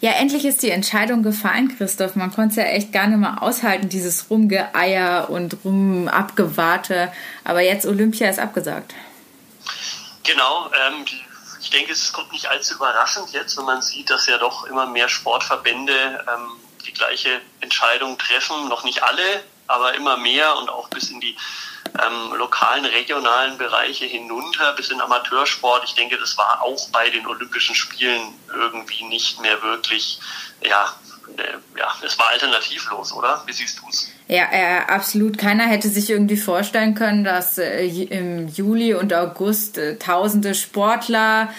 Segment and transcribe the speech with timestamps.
[0.00, 2.14] Ja, endlich ist die Entscheidung gefallen, Christoph.
[2.14, 7.12] Man konnte es ja echt gar nicht mehr aushalten, dieses Rumgeeier und Rumabgewarte.
[7.42, 8.94] Aber jetzt Olympia ist abgesagt.
[10.22, 11.04] Genau, ähm,
[11.60, 14.86] ich denke, es kommt nicht allzu überraschend jetzt, wenn man sieht, dass ja doch immer
[14.86, 16.50] mehr Sportverbände ähm,
[16.86, 18.68] die gleiche Entscheidung treffen.
[18.68, 21.36] Noch nicht alle, aber immer mehr und auch bis in die
[21.94, 25.84] ähm, lokalen, regionalen Bereiche hinunter bis in Amateursport.
[25.84, 30.20] Ich denke, das war auch bei den Olympischen Spielen irgendwie nicht mehr wirklich,
[30.62, 30.94] ja,
[31.36, 33.42] äh, ja, es war alternativlos, oder?
[33.46, 34.10] Wie siehst du es?
[34.28, 35.38] Ja, äh, absolut.
[35.38, 41.52] Keiner hätte sich irgendwie vorstellen können, dass äh, im Juli und August äh, tausende Sportler,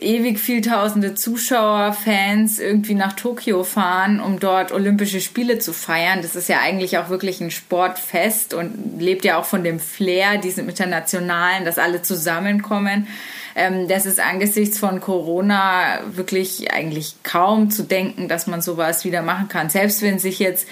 [0.00, 6.20] ewig viel tausende Zuschauer, Fans irgendwie nach Tokio fahren, um dort Olympische Spiele zu feiern.
[6.22, 10.38] Das ist ja eigentlich auch wirklich ein Sportfest und lebt ja auch von dem Flair,
[10.38, 13.06] diesem internationalen, dass alle zusammenkommen.
[13.54, 19.22] Ähm, das ist angesichts von Corona wirklich eigentlich kaum zu denken, dass man sowas wieder
[19.22, 19.70] machen kann.
[19.70, 20.66] Selbst wenn sich jetzt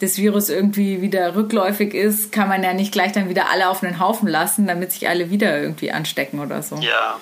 [0.00, 3.82] das Virus irgendwie wieder rückläufig ist, kann man ja nicht gleich dann wieder alle auf
[3.82, 6.76] einen Haufen lassen, damit sich alle wieder irgendwie anstecken oder so.
[6.76, 7.18] Ja,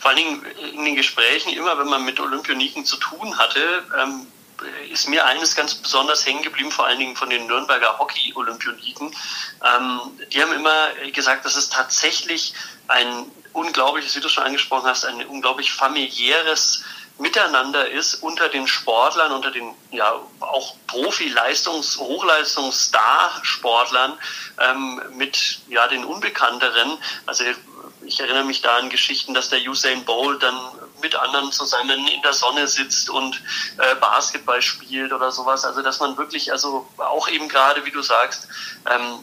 [0.00, 4.26] vor allen Dingen in den Gesprächen, immer wenn man mit Olympioniken zu tun hatte, ähm,
[4.90, 9.14] ist mir eines ganz besonders hängen geblieben, vor allen Dingen von den Nürnberger Hockey-Olympioniken.
[9.64, 10.00] Ähm,
[10.32, 12.54] die haben immer gesagt, dass es tatsächlich
[12.88, 16.84] ein unglaubliches, wie du schon angesprochen hast, ein unglaublich familiäres
[17.20, 24.16] Miteinander ist unter den Sportlern, unter den ja auch Profi-Leistungs-, Hochleistungs-Star-Sportlern
[24.60, 26.96] ähm, mit ja den Unbekannteren.
[27.26, 27.42] Also
[28.08, 30.58] ich erinnere mich da an Geschichten, dass der Usain Bolt dann
[31.00, 33.40] mit anderen zusammen in der Sonne sitzt und
[33.76, 35.64] äh, Basketball spielt oder sowas.
[35.64, 38.48] Also dass man wirklich, also auch eben gerade, wie du sagst,
[38.90, 39.22] ähm,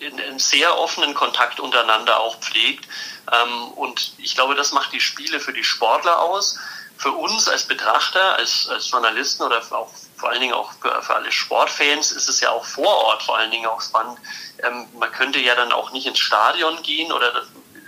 [0.00, 2.86] einen sehr offenen Kontakt untereinander auch pflegt.
[3.32, 6.58] Ähm, und ich glaube, das macht die Spiele für die Sportler aus
[6.96, 11.14] für uns als Betrachter, als, als Journalisten oder auch vor allen Dingen auch für, für
[11.14, 14.18] alle Sportfans ist es ja auch vor Ort vor allen Dingen auch spannend.
[14.62, 17.44] Ähm, man könnte ja dann auch nicht ins Stadion gehen oder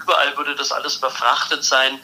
[0.06, 2.00] überall würde das alles überfrachtet sein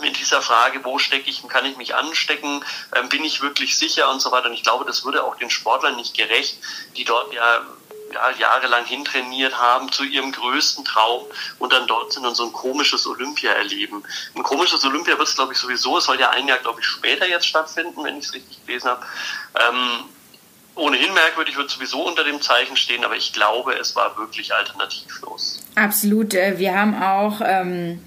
[0.00, 2.64] mit dieser Frage, wo stecke ich, kann ich mich anstecken,
[2.96, 4.48] ähm, bin ich wirklich sicher und so weiter.
[4.48, 6.58] Und ich glaube, das würde auch den Sportlern nicht gerecht,
[6.96, 7.64] die dort ja
[8.12, 11.24] ja, jahrelang hintrainiert haben zu ihrem größten Traum
[11.58, 14.04] und dann dort sind und so ein komisches Olympia erleben.
[14.36, 15.98] Ein komisches Olympia wird es, glaube ich, sowieso.
[15.98, 18.90] Es soll ja ein Jahr, glaube ich, später jetzt stattfinden, wenn ich es richtig gelesen
[18.90, 19.04] habe.
[19.56, 20.04] Ähm,
[20.76, 25.62] ohnehin merkwürdig wird sowieso unter dem Zeichen stehen, aber ich glaube, es war wirklich alternativlos.
[25.74, 26.34] Absolut.
[26.34, 27.40] Äh, wir haben auch.
[27.44, 28.00] Ähm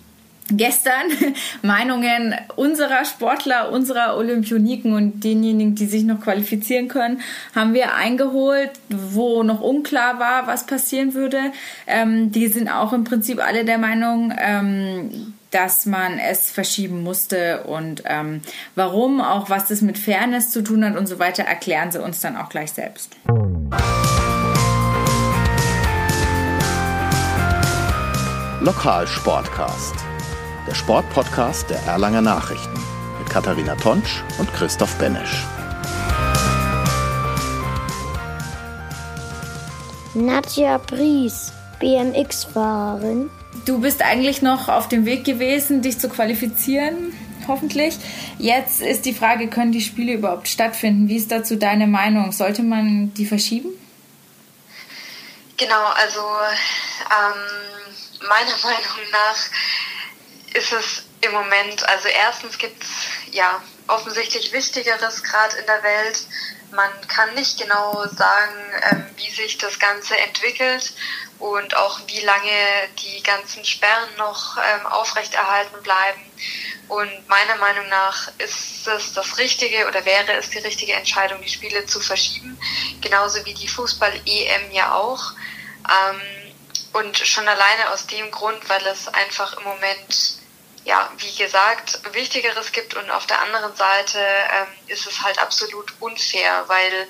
[0.50, 1.08] gestern
[1.62, 7.22] Meinungen unserer Sportler, unserer Olympioniken und denjenigen, die sich noch qualifizieren können,
[7.54, 11.52] haben wir eingeholt, wo noch unklar war, was passieren würde.
[11.86, 17.64] Ähm, die sind auch im Prinzip alle der Meinung, ähm, dass man es verschieben musste
[17.64, 18.42] und ähm,
[18.76, 22.20] warum, auch was das mit Fairness zu tun hat und so weiter, erklären sie uns
[22.22, 23.16] dann auch gleich selbst.
[28.62, 30.08] Lokalsportcast
[30.68, 32.78] der Sportpodcast der Erlanger Nachrichten
[33.20, 35.46] mit Katharina Tonsch und Christoph Benesch.
[40.14, 43.30] Nadja Bries, BMX-Fahrerin.
[43.66, 47.14] Du bist eigentlich noch auf dem Weg gewesen, dich zu qualifizieren,
[47.48, 47.98] hoffentlich.
[48.38, 51.10] Jetzt ist die Frage, können die Spiele überhaupt stattfinden?
[51.10, 52.32] Wie ist dazu deine Meinung?
[52.32, 53.70] Sollte man die verschieben?
[55.58, 59.38] Genau, also ähm, meiner Meinung nach
[60.54, 62.90] ist es im Moment, also erstens gibt es
[63.32, 66.20] ja offensichtlich Wichtigeres gerade in der Welt.
[66.72, 68.56] Man kann nicht genau sagen,
[68.92, 70.94] ähm, wie sich das Ganze entwickelt
[71.40, 76.22] und auch wie lange die ganzen Sperren noch ähm, aufrechterhalten bleiben.
[76.90, 81.50] Und meiner Meinung nach ist es das Richtige oder wäre es die richtige Entscheidung, die
[81.50, 82.58] Spiele zu verschieben,
[83.02, 85.34] genauso wie die Fußball-EM ja auch.
[85.90, 86.22] Ähm,
[86.94, 90.37] und schon alleine aus dem Grund, weil es einfach im Moment
[90.88, 95.94] ja, wie gesagt, Wichtigeres gibt und auf der anderen Seite ähm, ist es halt absolut
[96.00, 97.08] unfair, weil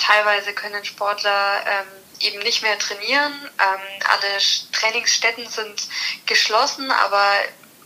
[0.00, 1.86] teilweise können Sportler ähm,
[2.18, 3.32] eben nicht mehr trainieren.
[3.32, 4.42] Ähm, alle
[4.72, 5.86] Trainingsstätten sind
[6.26, 7.32] geschlossen, aber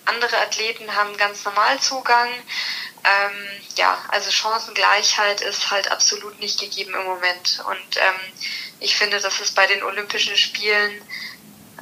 [0.06, 2.31] andere Athleten haben ganz normal Zugang.
[3.05, 7.62] Ähm, ja, also Chancengleichheit ist halt absolut nicht gegeben im Moment.
[7.69, 8.32] Und ähm,
[8.81, 11.02] ich finde, dass es bei den Olympischen Spielen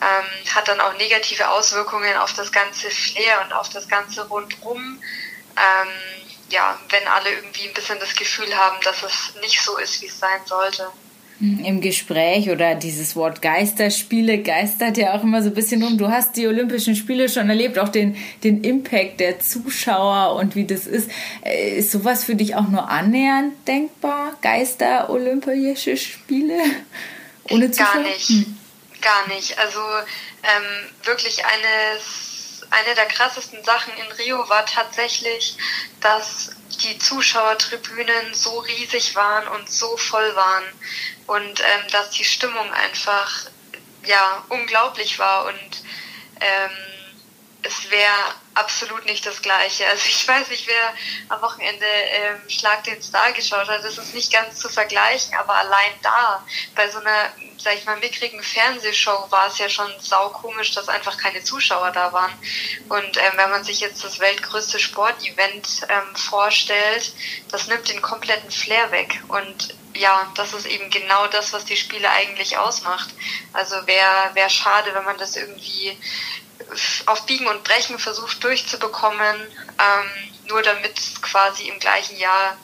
[0.03, 4.99] ähm, hat dann auch negative Auswirkungen auf das ganze Flair und auf das ganze Rundrum.
[5.57, 5.89] Ähm,
[6.51, 10.07] ja, wenn alle irgendwie ein bisschen das Gefühl haben, dass es nicht so ist, wie
[10.07, 10.89] es sein sollte.
[11.41, 15.99] im Gespräch oder dieses Wort Geisterspiele geistert ja auch immer so ein bisschen um.
[15.99, 20.67] Du hast die Olympischen Spiele schon erlebt, auch den, den Impact der Zuschauer und wie
[20.67, 21.11] das ist.
[21.45, 24.37] Äh, ist sowas für dich auch nur annähernd denkbar?
[24.43, 26.59] Geister-Olympische Spiele?
[27.51, 27.95] Ohne Zuschauer?
[27.95, 28.29] Gar nicht.
[28.29, 28.59] Hm.
[29.03, 29.59] Gar nicht.
[29.59, 29.81] Also
[30.43, 35.59] ähm, wirklich eines, eine der krassesten Sachen in Rio war tatsächlich,
[36.01, 36.51] dass
[36.83, 40.65] die Zuschauertribünen so riesig waren und so voll waren
[41.27, 43.47] und ähm, dass die Stimmung einfach
[44.05, 45.83] ja unglaublich war und
[46.41, 46.71] ähm,
[47.63, 49.87] es wäre absolut nicht das Gleiche.
[49.87, 50.95] Also ich weiß nicht, wer
[51.29, 55.55] am Wochenende ähm, Schlag den Star geschaut hat, das ist nicht ganz zu vergleichen, aber
[55.55, 56.45] allein da,
[56.75, 61.17] bei so einer, sag ich mal, mickrigen Fernsehshow war es ja schon saukomisch, dass einfach
[61.17, 62.33] keine Zuschauer da waren.
[62.89, 67.13] Und ähm, wenn man sich jetzt das weltgrößte Sportevent ähm, vorstellt,
[67.51, 69.21] das nimmt den kompletten Flair weg.
[69.29, 73.11] Und ja, das ist eben genau das, was die Spiele eigentlich ausmacht.
[73.53, 75.97] Also wäre wär schade, wenn man das irgendwie
[77.07, 79.37] auf Biegen und Brechen versucht durchzubekommen,
[79.79, 82.57] ähm, nur damit es quasi im gleichen Jahr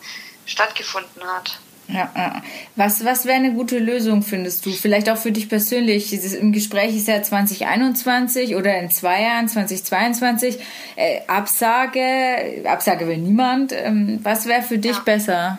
[0.47, 1.59] stattgefunden hat.
[1.89, 2.43] Ja, ja.
[2.77, 4.73] Was, was wäre eine gute Lösung, findest du?
[4.73, 6.11] Vielleicht auch für dich persönlich.
[6.11, 10.59] Dieses, Im Gespräch ist ja 2021 oder in zwei Jahren, 2022.
[10.97, 13.73] Äh, Absage, Absage will niemand.
[13.73, 15.03] Ähm, was wäre für dich ja.
[15.03, 15.59] besser?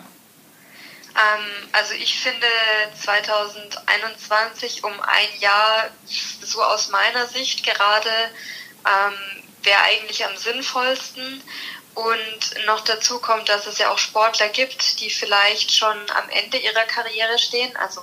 [1.16, 2.46] Ähm, also ich finde
[3.00, 8.10] 2021 um ein Jahr, so aus meiner Sicht gerade,
[8.86, 11.42] ähm, wäre eigentlich am sinnvollsten.
[11.94, 16.56] Und noch dazu kommt, dass es ja auch Sportler gibt, die vielleicht schon am Ende
[16.56, 17.74] ihrer Karriere stehen.
[17.76, 18.00] Also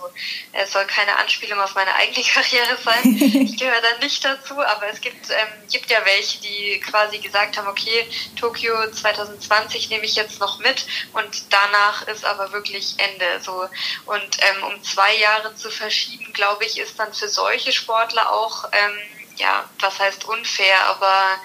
[0.52, 3.16] es soll keine Anspielung auf meine eigene Karriere sein.
[3.44, 7.58] Ich gehöre da nicht dazu, aber es gibt, ähm, gibt ja welche, die quasi gesagt
[7.58, 8.08] haben, okay,
[8.38, 13.42] Tokio 2020 nehme ich jetzt noch mit und danach ist aber wirklich Ende.
[13.42, 13.70] So.
[14.06, 18.66] Und ähm, um zwei Jahre zu verschieben, glaube ich, ist dann für solche Sportler auch,
[18.74, 19.00] ähm,
[19.38, 21.40] ja, was heißt unfair, aber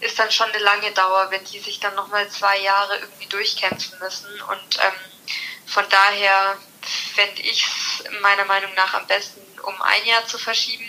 [0.00, 3.98] ist dann schon eine lange Dauer, wenn die sich dann nochmal zwei Jahre irgendwie durchkämpfen
[3.98, 4.40] müssen.
[4.42, 4.92] Und ähm,
[5.66, 6.56] von daher
[7.14, 10.88] fände ich es meiner Meinung nach am besten, um ein Jahr zu verschieben.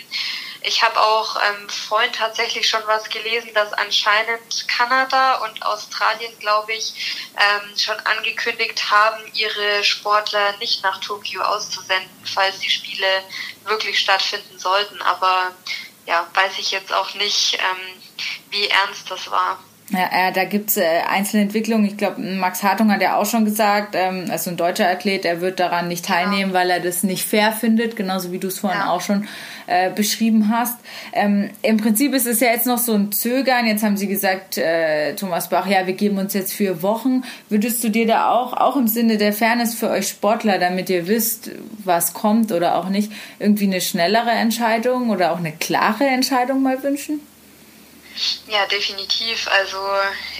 [0.62, 6.74] Ich habe auch ähm, vorhin tatsächlich schon was gelesen, dass anscheinend Kanada und Australien, glaube
[6.74, 13.24] ich, ähm, schon angekündigt haben, ihre Sportler nicht nach Tokio auszusenden, falls die Spiele
[13.64, 15.00] wirklich stattfinden sollten.
[15.00, 15.52] Aber
[16.06, 18.02] ja, weiß ich jetzt auch nicht, ähm,
[18.50, 19.58] wie ernst das war.
[19.90, 21.84] Ja, ja da gibt's äh, einzelne Entwicklungen.
[21.84, 25.40] Ich glaube, Max Hartung hat ja auch schon gesagt, ähm, also ein deutscher Athlet, er
[25.40, 26.18] wird daran nicht genau.
[26.18, 26.58] teilnehmen, ja.
[26.58, 28.90] weil er das nicht fair findet, genauso wie du es vorhin ja.
[28.90, 29.26] auch schon
[29.70, 30.78] äh, beschrieben hast.
[31.12, 33.66] Ähm, Im Prinzip ist es ja jetzt noch so ein Zögern.
[33.66, 37.22] Jetzt haben Sie gesagt, äh, Thomas Bach, ja, wir geben uns jetzt vier Wochen.
[37.48, 41.06] Würdest du dir da auch, auch im Sinne der Fairness für euch Sportler, damit ihr
[41.06, 41.50] wisst,
[41.84, 46.82] was kommt oder auch nicht, irgendwie eine schnellere Entscheidung oder auch eine klare Entscheidung mal
[46.82, 47.20] wünschen?
[48.48, 49.48] Ja, definitiv.
[49.48, 49.78] Also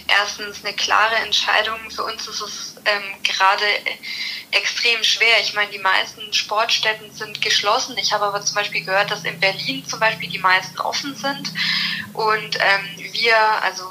[0.07, 1.77] erstens eine klare Entscheidung.
[1.89, 3.65] Für uns ist es ähm, gerade
[4.51, 5.39] extrem schwer.
[5.41, 7.97] Ich meine, die meisten Sportstätten sind geschlossen.
[7.97, 11.51] Ich habe aber zum Beispiel gehört, dass in Berlin zum Beispiel die meisten offen sind.
[12.13, 13.83] Und ähm, wir, also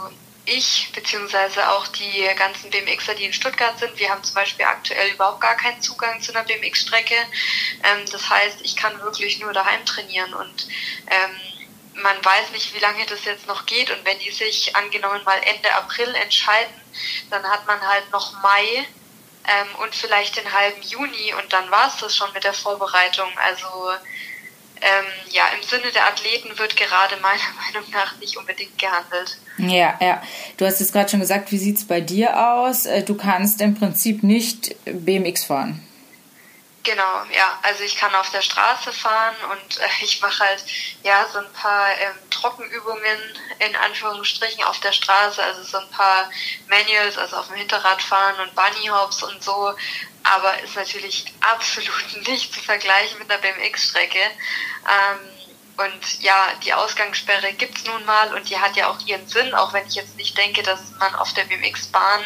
[0.47, 5.13] ich, beziehungsweise auch die ganzen BMXer, die in Stuttgart sind, wir haben zum Beispiel aktuell
[5.13, 7.15] überhaupt gar keinen Zugang zu einer BMX-Strecke.
[7.15, 10.67] Ähm, das heißt, ich kann wirklich nur daheim trainieren und
[11.07, 11.60] ähm,
[12.03, 15.41] man weiß nicht, wie lange das jetzt noch geht und wenn die sich angenommen mal
[15.43, 16.75] Ende April entscheiden,
[17.31, 18.87] dann hat man halt noch Mai
[19.49, 23.29] ähm, und vielleicht den halben Juni und dann war es das schon mit der Vorbereitung.
[23.39, 23.67] Also
[24.83, 27.43] ähm, ja, im Sinne der Athleten wird gerade meiner
[27.73, 29.39] Meinung nach nicht unbedingt gehandelt.
[29.59, 30.23] Ja, ja.
[30.57, 32.87] Du hast es gerade schon gesagt, wie sieht es bei dir aus?
[32.87, 35.87] Äh, du kannst im Prinzip nicht BMX fahren.
[36.83, 37.59] Genau, ja.
[37.63, 40.65] Also ich kann auf der Straße fahren und äh, ich mache halt
[41.03, 43.19] ja so ein paar ähm, Trockenübungen
[43.59, 46.31] in Anführungsstrichen auf der Straße, also so ein paar
[46.69, 49.75] Manuals, also auf dem Hinterrad fahren und Bunny Hops und so.
[50.23, 54.19] Aber ist natürlich absolut nicht zu vergleichen mit einer BMX-Strecke.
[54.19, 55.40] Ähm,
[55.81, 59.73] und ja, die Ausgangssperre gibt's nun mal und die hat ja auch ihren Sinn, auch
[59.73, 62.25] wenn ich jetzt nicht denke, dass man auf der BMX-Bahn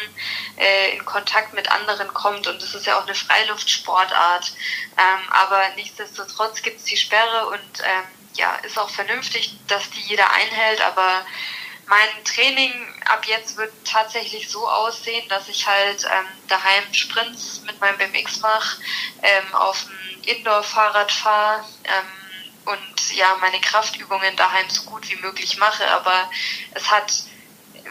[0.57, 4.51] äh, in Kontakt mit anderen kommt und das ist ja auch eine Freiluftsportart.
[4.97, 10.29] Ähm, aber nichtsdestotrotz gibt's die Sperre und ähm, ja, ist auch vernünftig, dass die jeder
[10.31, 11.25] einhält, aber
[11.87, 12.73] mein Training
[13.05, 18.39] ab jetzt wird tatsächlich so aussehen, dass ich halt ähm, daheim Sprints mit meinem BMX
[18.41, 18.81] mache,
[19.21, 22.24] ähm, auf dem Indoor-Fahrrad fahre, ähm,
[22.65, 25.87] und ja, meine Kraftübungen daheim so gut wie möglich mache.
[25.91, 26.29] Aber
[26.73, 27.23] es hat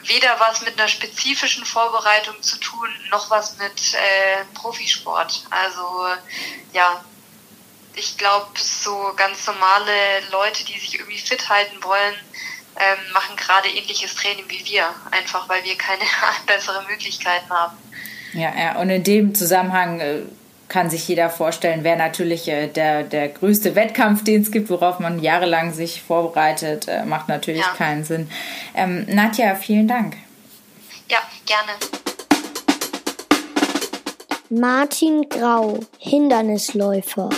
[0.07, 5.45] weder was mit einer spezifischen Vorbereitung zu tun, noch was mit äh, Profisport.
[5.51, 6.07] Also
[6.73, 7.05] ja,
[7.95, 9.93] ich glaube, so ganz normale
[10.31, 12.15] Leute, die sich irgendwie fit halten wollen,
[12.77, 16.05] ähm, machen gerade ähnliches Training wie wir, einfach weil wir keine
[16.47, 17.77] besseren Möglichkeiten haben.
[18.33, 20.23] Ja, ja, und in dem Zusammenhang äh,
[20.69, 24.99] kann sich jeder vorstellen, wäre natürlich äh, der, der größte Wettkampf, den es gibt, worauf
[24.99, 27.75] man jahrelang sich vorbereitet, äh, macht natürlich ja.
[27.77, 28.29] keinen Sinn.
[28.75, 30.17] Ähm, Nadja, vielen Dank.
[31.11, 31.71] Ja, gerne.
[34.51, 37.31] Martin Grau, Hindernisläufer.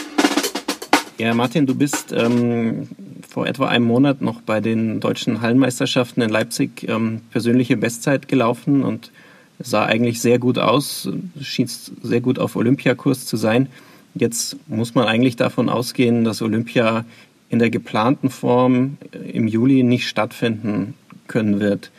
[1.19, 2.89] Ja, Martin, du bist ähm,
[3.29, 8.83] vor etwa einem Monat noch bei den deutschen Hallenmeisterschaften in Leipzig ähm, persönliche Bestzeit gelaufen
[8.83, 9.11] und
[9.59, 11.09] sah eigentlich sehr gut aus,
[11.41, 11.69] schien
[12.03, 13.69] sehr gut auf Olympiakurs zu sein.
[14.15, 17.05] Jetzt muss man eigentlich davon ausgehen, dass Olympia
[17.49, 20.95] in der geplanten Form im Juli nicht stattfinden
[21.29, 21.91] können wird.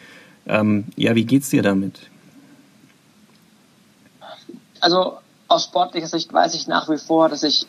[0.45, 1.99] Ähm, ja, wie geht's dir damit?
[4.79, 7.65] Also aus sportlicher Sicht weiß ich nach wie vor, dass ich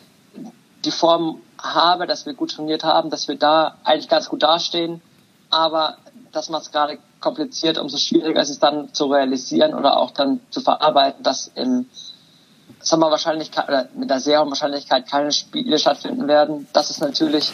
[0.85, 5.01] die Form habe, dass wir gut trainiert haben, dass wir da eigentlich ganz gut dastehen.
[5.49, 5.97] Aber
[6.31, 10.39] das macht es gerade kompliziert, umso schwieriger ist es dann zu realisieren oder auch dann
[10.49, 11.89] zu verarbeiten, dass in
[12.81, 16.67] sagen wir Wahrscheinlichkeit oder mit einer sehr hohen Wahrscheinlichkeit keine Spiele stattfinden werden.
[16.73, 17.51] Das ist natürlich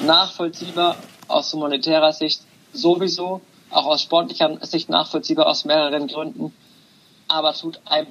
[0.00, 0.96] nachvollziehbar
[1.28, 2.42] aus humanitärer Sicht
[2.72, 6.52] sowieso, auch aus sportlicher Sicht nachvollziehbar aus mehreren Gründen,
[7.28, 8.08] aber tut einem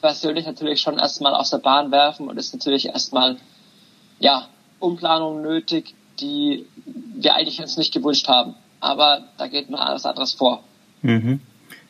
[0.00, 3.36] persönlich natürlich schon erstmal aus der Bahn werfen und ist natürlich erstmal
[4.18, 4.48] ja,
[4.80, 8.54] Umplanungen nötig, die wir eigentlich uns nicht gewünscht haben.
[8.82, 10.64] Aber da geht noch alles anderes vor.
[11.02, 11.38] Mhm.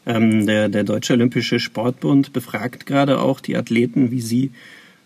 [0.05, 4.53] Ähm, der, der Deutsche Olympische Sportbund befragt gerade auch die Athleten, wie sie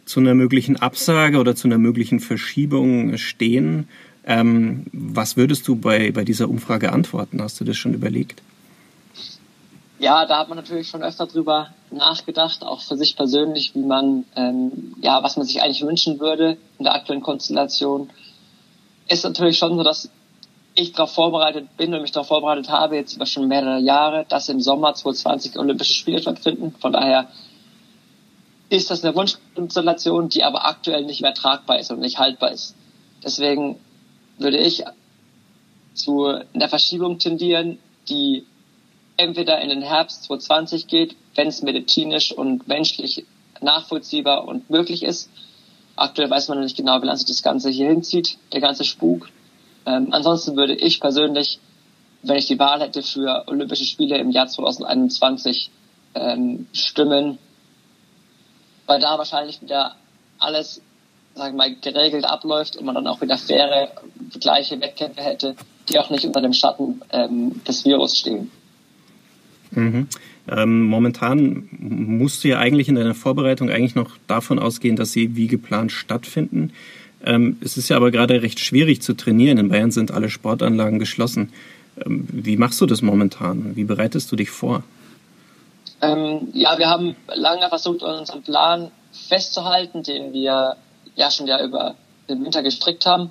[0.04, 3.88] zu einer möglichen Absage oder zu einer möglichen Verschiebung stehen.
[4.24, 7.40] Ähm, was würdest du bei, bei dieser Umfrage antworten?
[7.40, 8.42] Hast du das schon überlegt?
[10.00, 14.24] Ja, da hat man natürlich schon öfter drüber nachgedacht, auch für sich persönlich, wie man,
[14.34, 18.10] ähm, ja, was man sich eigentlich wünschen würde in der aktuellen Konstellation.
[19.08, 20.10] Ist natürlich schon so, dass
[20.76, 24.48] ich darauf vorbereitet bin und mich darauf vorbereitet habe, jetzt über schon mehrere Jahre, dass
[24.48, 26.74] im Sommer 2020 Olympische Spiele stattfinden.
[26.78, 27.28] Von daher
[28.68, 32.76] ist das eine Wunschkonstellation, die aber aktuell nicht mehr tragbar ist und nicht haltbar ist.
[33.24, 33.80] Deswegen
[34.38, 34.84] würde ich
[35.94, 37.78] zu einer Verschiebung tendieren,
[38.08, 38.44] die
[39.16, 43.24] entweder in den Herbst 2020 geht, wenn es medizinisch und menschlich
[43.62, 45.30] nachvollziehbar und möglich ist.
[45.96, 48.84] Aktuell weiß man noch nicht genau, wie lange sich das Ganze hier hinzieht, der ganze
[48.84, 49.30] Spuk.
[49.86, 51.58] Ähm, ansonsten würde ich persönlich,
[52.22, 55.70] wenn ich die Wahl hätte für Olympische Spiele im Jahr 2021
[56.14, 57.38] ähm, stimmen,
[58.86, 59.94] weil da wahrscheinlich wieder
[60.38, 60.82] alles,
[61.34, 63.92] sagen wir mal, geregelt abläuft und man dann auch wieder faire,
[64.40, 65.54] gleiche Wettkämpfe hätte,
[65.88, 68.50] die auch nicht unter dem Schatten ähm, des Virus stehen.
[69.70, 70.08] Mhm.
[70.48, 75.36] Ähm, momentan musst du ja eigentlich in deiner Vorbereitung eigentlich noch davon ausgehen, dass sie
[75.36, 76.72] wie geplant stattfinden.
[77.24, 79.58] Ähm, es ist ja aber gerade recht schwierig zu trainieren.
[79.58, 81.52] In Bayern sind alle Sportanlagen geschlossen.
[82.04, 83.76] Ähm, wie machst du das momentan?
[83.76, 84.82] Wie bereitest du dich vor?
[86.02, 88.90] Ähm, ja, wir haben lange versucht, unseren Plan
[89.28, 90.76] festzuhalten, den wir
[91.14, 91.94] ja schon ja über
[92.28, 93.30] den Winter gestrickt haben.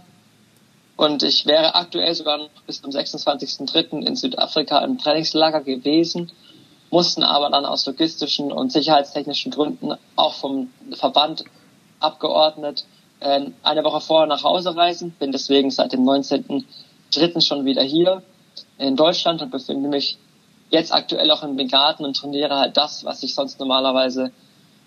[0.97, 4.05] Und ich wäre aktuell sogar noch bis zum 26.03.
[4.05, 6.31] in Südafrika im Trainingslager gewesen,
[6.89, 11.43] mussten aber dann aus logistischen und sicherheitstechnischen Gründen auch vom Verband
[11.99, 12.85] abgeordnet
[13.25, 17.41] äh, eine Woche vorher nach Hause reisen, bin deswegen seit dem 19.03.
[17.41, 18.21] schon wieder hier
[18.77, 20.17] in Deutschland und befinde mich
[20.69, 24.31] jetzt aktuell auch in Begarten und trainiere halt das, was ich sonst normalerweise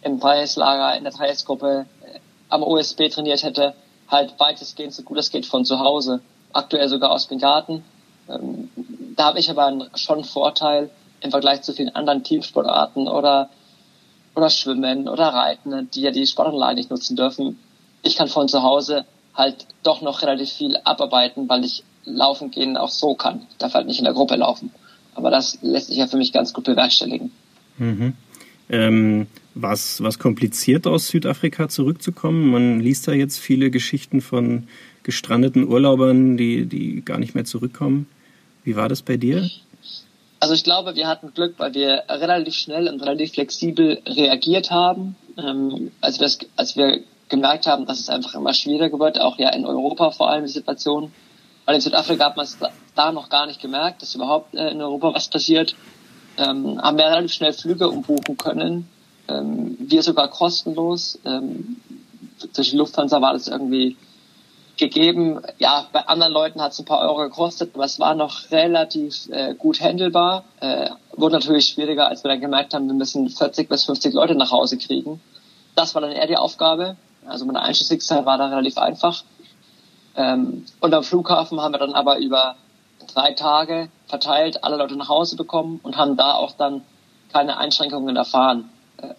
[0.02, 2.18] im Trainingslager, in der Trainingsgruppe äh,
[2.49, 3.75] am OSB trainiert hätte,
[4.09, 6.21] halt weitestgehend so gut es geht von zu Hause.
[6.52, 7.85] Aktuell sogar aus Garten.
[8.28, 8.71] Ähm,
[9.16, 10.90] da habe ich aber schon einen Vorteil
[11.21, 13.50] im Vergleich zu vielen anderen Teamsportarten oder,
[14.37, 17.59] oder Schwimmen oder Reiten, die ja die Sportanlage nicht nutzen dürfen.
[18.02, 22.76] Ich kann von zu Hause halt doch noch relativ viel abarbeiten, weil ich laufen gehen
[22.76, 23.47] auch so kann.
[23.50, 24.71] Ich darf halt nicht in der Gruppe laufen.
[25.14, 27.31] Aber das lässt sich ja für mich ganz gut bewerkstelligen.
[27.78, 28.14] Mhm.
[28.71, 32.50] Ähm, was, was kompliziert aus Südafrika zurückzukommen?
[32.50, 34.69] Man liest da jetzt viele Geschichten von
[35.02, 38.07] gestrandeten Urlaubern, die, die gar nicht mehr zurückkommen.
[38.62, 39.49] Wie war das bei dir?
[40.40, 45.17] Also ich glaube, wir hatten Glück, weil wir relativ schnell und relativ flexibel reagiert haben.
[45.37, 49.50] Ähm, als, wir als wir gemerkt haben, dass es einfach immer schwieriger wird, auch ja
[49.50, 51.12] in Europa vor allem die Situation.
[51.64, 52.58] Weil in Südafrika hat man es
[52.94, 55.75] da noch gar nicht gemerkt, dass überhaupt äh, in Europa was passiert
[56.38, 58.88] ähm, haben wir relativ schnell Flüge umbuchen können.
[59.26, 61.18] Ähm, wir sogar kostenlos.
[61.25, 61.76] Ähm,
[62.54, 63.97] durch die Lufthansa war das irgendwie
[64.76, 65.40] gegeben.
[65.58, 69.28] Ja, bei anderen Leuten hat es ein paar Euro gekostet, aber es war noch relativ
[69.30, 70.44] äh, gut handelbar.
[70.61, 74.37] Äh, wurde natürlich schwieriger, als wir dann gemerkt haben, wir müssen 40 bis 50 Leute
[74.37, 75.20] nach Hause kriegen.
[75.75, 76.97] Das war dann eher die Aufgabe.
[77.28, 79.25] Also meine Einstiegszeit war da relativ einfach.
[80.16, 82.56] Ähm, und am Flughafen haben wir dann aber über
[83.06, 86.82] drei Tage verteilt alle Leute nach Hause bekommen und haben da auch dann
[87.32, 88.70] keine Einschränkungen erfahren.
[89.00, 89.14] Äh,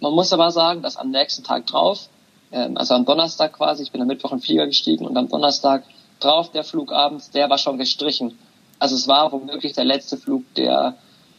[0.00, 2.08] man muss aber sagen, dass am nächsten Tag drauf,
[2.52, 5.28] ähm, also am Donnerstag quasi, ich bin am Mittwoch in den Flieger gestiegen und am
[5.28, 5.84] Donnerstag
[6.20, 8.38] drauf der Flug abends, der war schon gestrichen.
[8.78, 10.94] Also es war womöglich der letzte Flug, der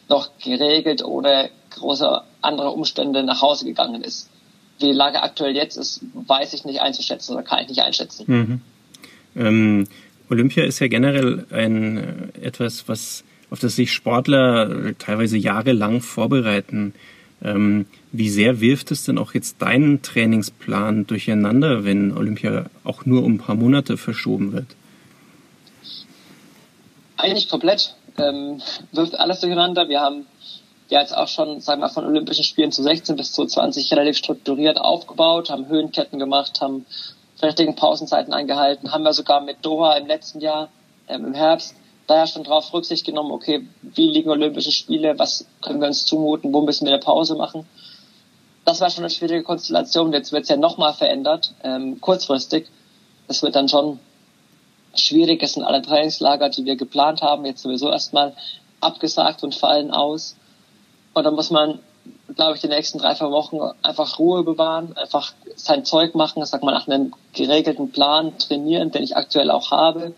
[0.08, 4.30] noch geregelt ohne große andere Umstände nach Hause gegangen ist.
[4.78, 8.24] Wie die Lage aktuell jetzt ist, weiß ich nicht einzuschätzen oder kann ich nicht einschätzen.
[8.26, 8.60] Mhm.
[9.36, 9.88] Ähm,
[10.30, 16.94] Olympia ist ja generell ein äh, etwas, was auf das sich Sportler teilweise jahrelang vorbereiten.
[17.42, 23.22] Ähm, wie sehr wirft es denn auch jetzt deinen Trainingsplan durcheinander, wenn Olympia auch nur
[23.24, 24.66] um ein paar Monate verschoben wird?
[27.16, 27.94] Eigentlich komplett.
[28.16, 28.60] Ähm,
[28.92, 29.88] wirft alles durcheinander.
[29.88, 30.26] Wir haben
[30.90, 33.90] ja jetzt auch schon, sagen wir mal, von Olympischen Spielen zu 16 bis zu 20
[33.92, 36.86] relativ strukturiert aufgebaut, haben Höhenketten gemacht, haben
[37.42, 40.68] richtigen Pausenzeiten eingehalten, haben wir sogar mit Doha im letzten Jahr,
[41.08, 41.74] ähm, im Herbst,
[42.06, 46.52] daher schon darauf Rücksicht genommen, okay, wie liegen Olympische Spiele, was können wir uns zumuten,
[46.52, 47.66] wo müssen wir eine Pause machen.
[48.64, 50.12] Das war schon eine schwierige Konstellation.
[50.12, 52.66] Jetzt wird es ja nochmal verändert, ähm, kurzfristig.
[53.26, 53.98] Es wird dann schon
[54.94, 55.42] schwierig.
[55.42, 58.34] Es sind alle Trainingslager, die wir geplant haben, jetzt sowieso erstmal
[58.80, 60.36] abgesagt und fallen aus.
[61.18, 61.80] Und dann muss man,
[62.34, 66.62] glaube ich, die nächsten drei, vier Wochen einfach Ruhe bewahren, einfach sein Zeug machen, sag
[66.62, 70.14] mal, nach einem geregelten Plan trainieren, den ich aktuell auch habe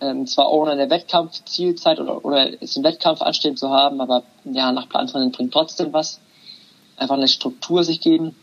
[0.00, 4.72] ähm, zwar ohne eine Wettkampfzielzeit oder, oder es einen Wettkampf anstehen zu haben, aber ja,
[4.72, 6.20] nach Plantraining bringt trotzdem was.
[6.96, 8.34] Einfach eine Struktur sich geben.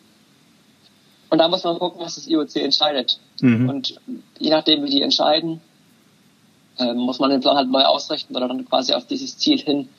[1.30, 3.20] Und da muss man gucken, was das IOC entscheidet.
[3.42, 3.70] Mhm.
[3.70, 3.96] Und
[4.40, 5.62] je nachdem, wie die entscheiden,
[6.78, 9.90] äh, muss man den Plan halt neu ausrichten oder dann quasi auf dieses Ziel hin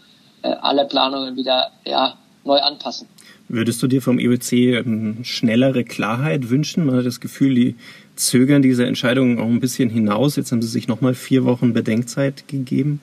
[0.49, 3.09] alle Planungen wieder ja, neu anpassen.
[3.49, 6.87] Würdest du dir vom IOC ähm, schnellere Klarheit wünschen?
[6.87, 7.77] Man hat das Gefühl, die
[8.17, 10.37] zögern diese Entscheidung auch ein bisschen hinaus.
[10.37, 13.01] Jetzt haben sie sich nochmal vier Wochen Bedenkzeit gegeben.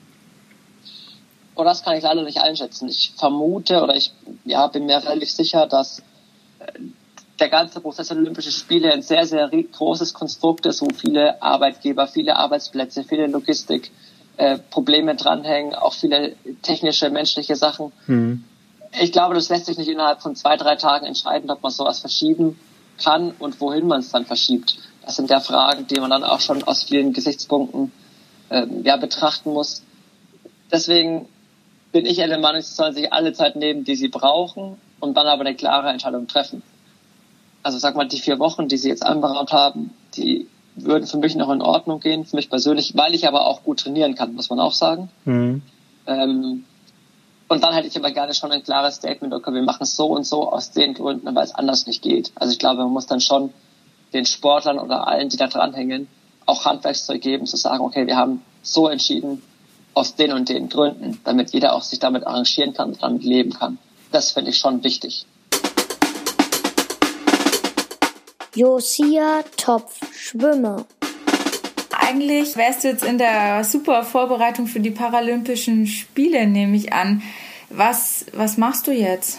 [1.54, 2.88] Oh, das kann ich leider nicht einschätzen.
[2.88, 4.12] Ich vermute oder ich
[4.44, 6.00] ja, bin mir relativ sicher, dass
[6.58, 6.64] äh,
[7.38, 12.06] der ganze Prozess der Olympischen Spiele ein sehr, sehr großes Konstrukt ist, wo viele Arbeitgeber,
[12.06, 13.90] viele Arbeitsplätze, viele Logistik,
[14.42, 17.92] äh, Probleme dranhängen, auch viele technische, menschliche Sachen.
[18.08, 18.42] Mhm.
[19.00, 22.00] Ich glaube, das lässt sich nicht innerhalb von zwei, drei Tagen entscheiden, ob man sowas
[22.00, 22.58] verschieben
[23.00, 24.78] kann und wohin man es dann verschiebt.
[25.06, 27.92] Das sind ja Fragen, die man dann auch schon aus vielen Gesichtspunkten
[28.50, 29.84] ähm, ja, betrachten muss.
[30.72, 31.28] Deswegen
[31.92, 35.28] bin ich der Meinung, sie sollen sich alle Zeit nehmen, die sie brauchen und dann
[35.28, 36.64] aber eine klare Entscheidung treffen.
[37.62, 41.34] Also sag mal, die vier Wochen, die sie jetzt anberaumt haben, die würden für mich
[41.34, 44.50] noch in Ordnung gehen, für mich persönlich, weil ich aber auch gut trainieren kann, muss
[44.50, 45.10] man auch sagen.
[45.24, 45.62] Mhm.
[46.06, 46.64] Ähm,
[47.48, 50.06] und dann hätte ich aber gerne schon ein klares Statement, okay, wir machen es so
[50.06, 52.32] und so aus den Gründen, weil es anders nicht geht.
[52.34, 53.52] Also ich glaube, man muss dann schon
[54.14, 56.08] den Sportlern oder allen, die da dranhängen,
[56.46, 59.42] auch Handwerkszeug geben, zu sagen, okay, wir haben so entschieden
[59.94, 63.52] aus den und den Gründen, damit jeder auch sich damit arrangieren kann und damit leben
[63.52, 63.78] kann.
[64.10, 65.26] Das finde ich schon wichtig.
[68.54, 70.84] Josia Topf Schwimmer.
[71.90, 77.22] Eigentlich wärst du jetzt in der super Vorbereitung für die Paralympischen Spiele, nehme ich an.
[77.70, 79.38] Was, was machst du jetzt?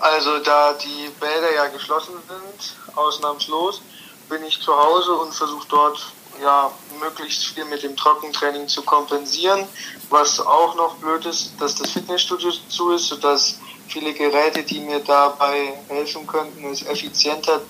[0.00, 3.82] Also da die Bäder ja geschlossen sind, ausnahmslos,
[4.28, 9.66] bin ich zu Hause und versuche dort ja möglichst viel mit dem Trockentraining zu kompensieren.
[10.08, 15.00] Was auch noch blöd ist, dass das Fitnessstudio zu ist, sodass viele Geräte, die mir
[15.00, 17.60] dabei helfen könnten, es effizienter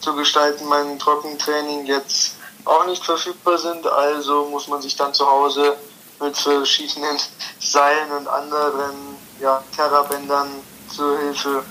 [0.00, 3.86] zu gestalten, mein Trockentraining jetzt auch nicht verfügbar sind.
[3.86, 5.76] Also muss man sich dann zu Hause
[6.20, 7.18] mit verschiedenen
[7.60, 10.48] Seilen und anderen ja, Terrabändern
[10.94, 11.64] zur Hilfe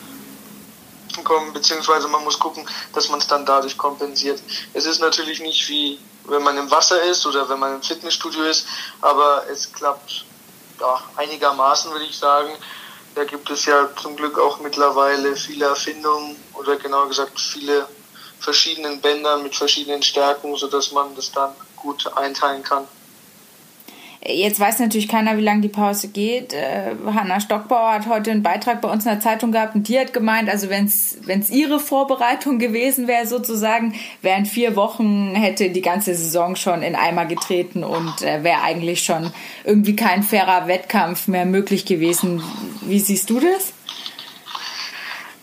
[1.24, 4.42] kommen, beziehungsweise man muss gucken, dass man es dann dadurch kompensiert.
[4.74, 8.44] Es ist natürlich nicht wie wenn man im Wasser ist oder wenn man im Fitnessstudio
[8.44, 8.68] ist,
[9.02, 10.26] aber es klappt
[10.80, 12.50] ja, einigermaßen, würde ich sagen.
[13.20, 17.86] Da gibt es ja zum Glück auch mittlerweile viele Erfindungen oder genauer gesagt viele
[18.40, 22.88] verschiedenen Bändern mit verschiedenen Stärken, sodass man das dann gut einteilen kann.
[24.22, 26.52] Jetzt weiß natürlich keiner, wie lange die Pause geht.
[26.52, 29.98] Äh, Hanna Stockbauer hat heute einen Beitrag bei uns in der Zeitung gehabt und die
[29.98, 35.82] hat gemeint, also wenn es ihre Vorbereitung gewesen wäre sozusagen, wären vier Wochen hätte die
[35.82, 39.32] ganze Saison schon in Eimer getreten und äh, wäre eigentlich schon
[39.64, 42.44] irgendwie kein fairer Wettkampf mehr möglich gewesen.
[42.82, 43.72] Wie siehst du das?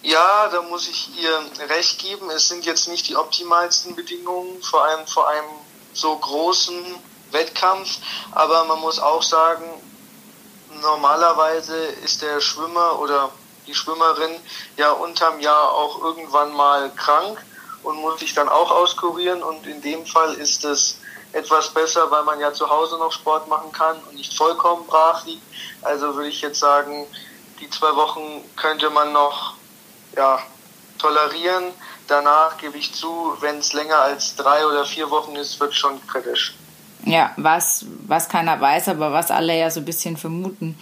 [0.03, 2.29] Ja, da muss ich ihr recht geben.
[2.29, 5.47] Es sind jetzt nicht die optimalsten Bedingungen, vor allem vor einem
[5.95, 6.77] so großen
[7.33, 7.99] Wettkampf.
[8.33, 9.65] Aber man muss auch sagen,
[10.83, 13.31] normalerweise ist der Schwimmer oder
[13.67, 14.41] die Schwimmerin
[14.77, 17.45] ja unterm Jahr auch irgendwann mal krank.
[17.83, 19.45] und muss sich dann auch auskurieren.
[19.45, 20.99] Und in dem Fall ist es
[21.33, 25.25] etwas besser, weil man ja zu Hause noch Sport machen kann und nicht vollkommen brach
[25.25, 25.43] liegt.
[25.83, 27.07] Also würde ich jetzt sagen,
[27.61, 29.55] die zwei Wochen könnte man noch
[30.17, 30.41] ja,
[30.99, 31.73] tolerieren.
[32.09, 36.05] Danach gebe ich zu, wenn es länger als drei oder vier Wochen ist, wird schon
[36.07, 36.55] kritisch.
[37.07, 40.77] Ja, was, was keiner weiß, aber was alle ja so ein bisschen vermuten.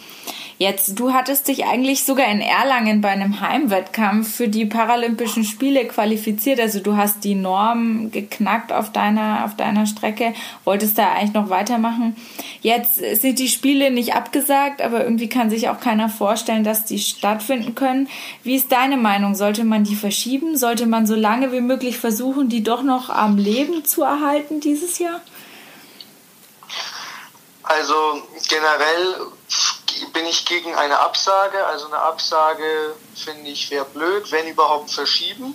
[0.56, 5.84] Jetzt, du hattest dich eigentlich sogar in Erlangen bei einem Heimwettkampf für die Paralympischen Spiele
[5.86, 6.60] qualifiziert.
[6.60, 10.32] Also du hast die Norm geknackt auf deiner, auf deiner Strecke,
[10.64, 12.16] wolltest da eigentlich noch weitermachen.
[12.62, 17.00] Jetzt sind die Spiele nicht abgesagt, aber irgendwie kann sich auch keiner vorstellen, dass die
[17.00, 18.08] stattfinden können.
[18.44, 19.34] Wie ist deine Meinung?
[19.34, 20.56] Sollte man die verschieben?
[20.56, 25.00] Sollte man so lange wie möglich versuchen, die doch noch am Leben zu erhalten dieses
[25.00, 25.20] Jahr?
[27.64, 29.26] Also generell
[30.12, 31.64] bin ich gegen eine Absage.
[31.66, 35.54] Also eine Absage finde ich wäre blöd, wenn überhaupt verschieben.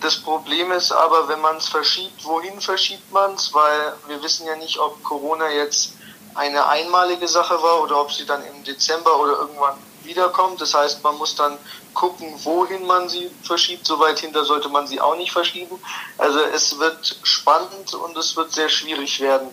[0.00, 3.54] Das Problem ist aber, wenn man es verschiebt, wohin verschiebt man es?
[3.54, 5.92] Weil wir wissen ja nicht, ob Corona jetzt
[6.34, 10.60] eine einmalige Sache war oder ob sie dann im Dezember oder irgendwann wiederkommt.
[10.60, 11.58] Das heißt, man muss dann
[11.94, 13.86] gucken, wohin man sie verschiebt.
[13.86, 15.80] So weit hinter sollte man sie auch nicht verschieben.
[16.18, 19.48] Also es wird spannend und es wird sehr schwierig werden,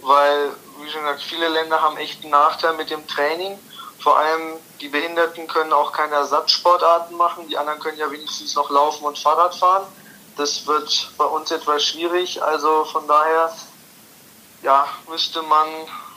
[0.00, 3.58] weil, wie schon gesagt, viele Länder haben echt einen Nachteil mit dem Training.
[3.98, 7.48] Vor allem die Behinderten können auch keine Ersatzsportarten machen.
[7.48, 9.86] Die anderen können ja wenigstens noch laufen und Fahrrad fahren.
[10.36, 12.42] Das wird bei uns etwas schwierig.
[12.42, 13.52] Also von daher,
[14.62, 15.68] ja, müsste man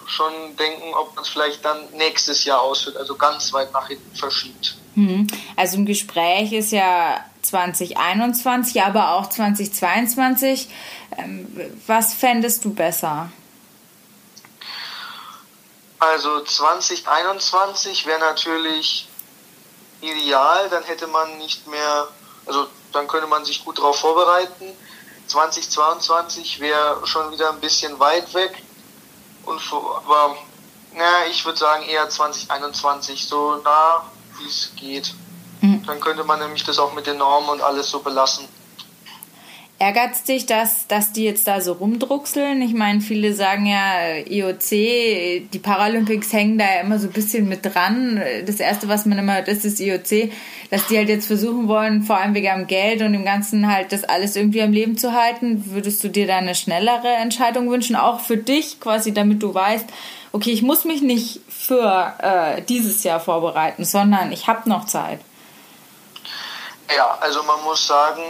[0.06, 4.16] schon denken, ob man es vielleicht dann nächstes Jahr ausführt, also ganz weit nach hinten
[4.16, 4.78] verschiebt.
[4.96, 5.28] Mhm.
[5.56, 10.70] Also im Gespräch ist ja 2021, aber auch 2022.
[11.18, 11.48] Ähm,
[11.86, 13.30] was fändest du besser?
[16.00, 19.08] Also 2021 wäre natürlich
[20.02, 22.08] ideal, dann hätte man nicht mehr,
[22.46, 24.76] also dann könnte man sich gut darauf vorbereiten.
[25.28, 28.64] 2022 wäre schon wieder ein bisschen weit weg.
[29.46, 30.38] Und aber
[30.94, 34.04] naja, ich würde sagen eher 2021, so nah
[34.38, 35.14] wie es geht.
[35.62, 35.84] Mhm.
[35.86, 38.48] Dann könnte man nämlich das auch mit den Normen und alles so belassen.
[39.80, 42.64] Ärgert dich, dass, dass die jetzt da so rumdruckseln?
[42.64, 44.70] Ich meine, viele sagen ja, IOC,
[45.52, 48.20] die Paralympics hängen da ja immer so ein bisschen mit dran.
[48.48, 50.32] Das Erste, was man immer hört, ist das IOC,
[50.72, 53.92] dass die halt jetzt versuchen wollen, vor allem wegen dem Geld und dem Ganzen halt
[53.92, 55.64] das alles irgendwie am Leben zu halten.
[55.68, 59.86] Würdest du dir da eine schnellere Entscheidung wünschen, auch für dich quasi, damit du weißt,
[60.32, 65.20] okay, ich muss mich nicht für äh, dieses Jahr vorbereiten, sondern ich habe noch Zeit?
[66.96, 68.24] Ja, also man muss sagen,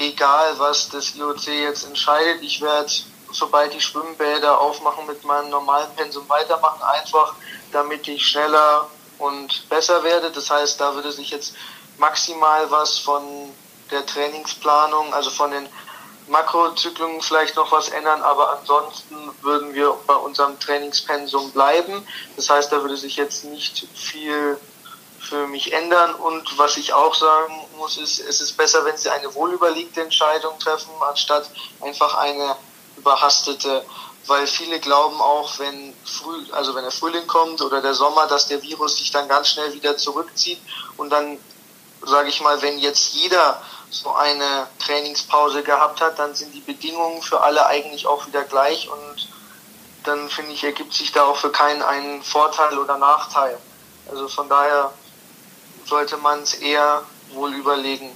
[0.00, 2.90] egal was das IOC jetzt entscheidet, ich werde,
[3.32, 7.34] sobald die Schwimmbäder aufmachen, mit meinem normalen Pensum weitermachen, einfach
[7.70, 10.30] damit ich schneller und besser werde.
[10.30, 11.54] Das heißt, da würde sich jetzt
[11.98, 13.22] maximal was von
[13.90, 15.68] der Trainingsplanung, also von den
[16.28, 22.06] Makrozyklungen vielleicht noch was ändern, aber ansonsten würden wir bei unserem Trainingspensum bleiben.
[22.36, 24.56] Das heißt, da würde sich jetzt nicht viel
[25.18, 26.14] für mich ändern.
[26.14, 30.58] Und was ich auch sagen muss, ist, es ist besser, wenn sie eine wohlüberlegte Entscheidung
[30.58, 32.56] treffen, anstatt einfach eine
[32.96, 33.84] überhastete.
[34.26, 38.46] Weil viele glauben auch, wenn früh, also wenn der Frühling kommt oder der Sommer, dass
[38.46, 40.60] der Virus sich dann ganz schnell wieder zurückzieht
[40.98, 41.38] und dann,
[42.06, 47.22] sage ich mal, wenn jetzt jeder so eine Trainingspause gehabt hat, dann sind die Bedingungen
[47.22, 49.28] für alle eigentlich auch wieder gleich und
[50.04, 53.58] dann finde ich, ergibt sich da auch für keinen einen Vorteil oder Nachteil.
[54.08, 54.92] Also von daher
[55.86, 57.02] sollte man es eher
[57.34, 58.10] wohl überlegen.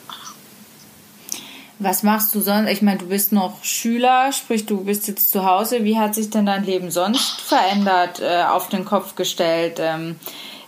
[1.81, 2.70] Was machst du sonst?
[2.70, 5.85] Ich meine, du bist noch Schüler, sprich, du bist jetzt zu Hause.
[5.85, 9.79] Wie hat sich denn dein Leben sonst verändert, äh, auf den Kopf gestellt?
[9.81, 10.16] Ähm,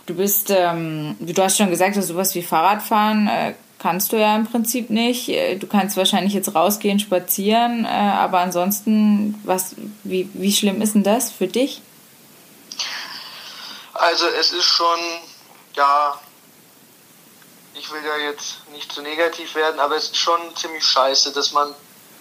[0.05, 4.35] du bist, ähm, du hast schon gesagt, dass sowas wie Fahrradfahren äh, kannst du ja
[4.35, 5.29] im Prinzip nicht.
[5.29, 10.95] Äh, du kannst wahrscheinlich jetzt rausgehen, spazieren, äh, aber ansonsten, was, wie, wie schlimm ist
[10.95, 11.81] denn das für dich?
[13.93, 14.99] Also es ist schon,
[15.75, 16.19] ja,
[17.77, 21.51] ich will ja jetzt nicht zu negativ werden, aber es ist schon ziemlich scheiße, dass
[21.51, 21.73] man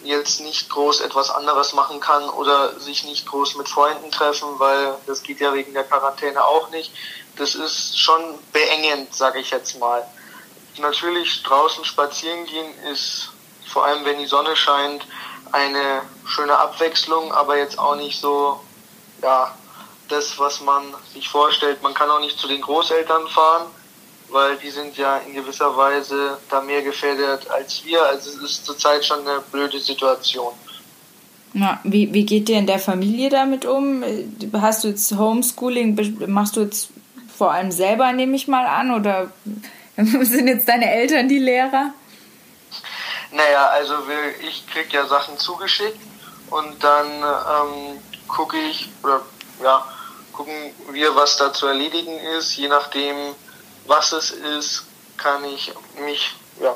[0.03, 4.95] jetzt nicht groß etwas anderes machen kann oder sich nicht groß mit Freunden treffen, weil
[5.07, 6.93] das geht ja wegen der Quarantäne auch nicht.
[7.37, 10.07] Das ist schon beengend, sage ich jetzt mal.
[10.79, 13.31] Natürlich draußen spazieren gehen ist
[13.67, 15.05] vor allem, wenn die Sonne scheint,
[15.53, 18.61] eine schöne Abwechslung, aber jetzt auch nicht so,
[19.23, 19.55] ja,
[20.09, 21.83] das, was man sich vorstellt.
[21.83, 23.67] Man kann auch nicht zu den Großeltern fahren,
[24.31, 28.03] weil die sind ja in gewisser Weise da mehr gefährdet als wir.
[28.05, 30.53] Also es ist zurzeit schon eine blöde Situation.
[31.53, 34.05] Na, wie, wie geht dir in der Familie damit um?
[34.53, 36.91] Hast du jetzt Homeschooling, machst du jetzt
[37.37, 39.31] vor allem selber, nehme ich mal an, oder
[39.97, 41.93] sind jetzt deine Eltern die Lehrer?
[43.33, 45.99] Naja, also wir, ich krieg ja Sachen zugeschickt
[46.51, 49.23] und dann ähm, gucke ich oder
[49.63, 49.85] ja
[50.37, 50.55] gucken
[50.91, 52.57] wir, was da zu erledigen ist.
[52.57, 53.17] Je nachdem,
[53.87, 54.85] was es ist,
[55.17, 55.73] kann ich
[56.05, 56.75] mich ja,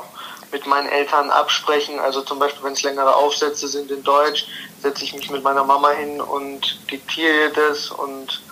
[0.52, 1.98] mit meinen Eltern absprechen.
[1.98, 4.46] Also zum Beispiel, wenn es längere Aufsätze sind in Deutsch,
[4.82, 8.42] setze ich mich mit meiner Mama hin und diktiere das und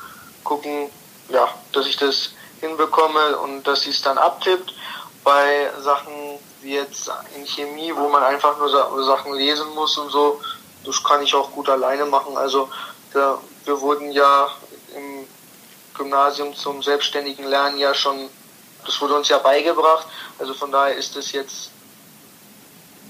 [0.44, 0.90] gucken,
[1.29, 4.75] ja, dass ich das hinbekomme und dass sie es dann abtippt.
[5.25, 10.40] Bei Sachen wie jetzt in Chemie, wo man einfach nur Sachen lesen muss und so,
[10.85, 12.37] das kann ich auch gut alleine machen.
[12.37, 12.68] Also
[13.12, 14.49] da, wir wurden ja
[14.97, 15.27] im
[15.97, 18.31] Gymnasium zum selbstständigen Lernen ja schon,
[18.88, 20.07] das wurde uns ja beigebracht.
[20.38, 21.70] Also von daher ist es jetzt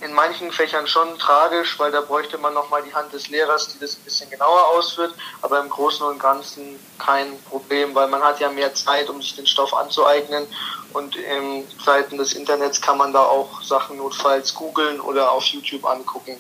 [0.01, 3.79] in manchen Fächern schon tragisch, weil da bräuchte man nochmal die Hand des Lehrers, die
[3.79, 8.41] das ein bisschen genauer ausführt, aber im Großen und Ganzen kein Problem, weil man hat
[8.41, 10.47] ja mehr Zeit, um sich den Stoff anzueignen
[10.93, 15.85] und in Zeiten des Internets kann man da auch Sachen notfalls googeln oder auf YouTube
[15.85, 16.37] angucken.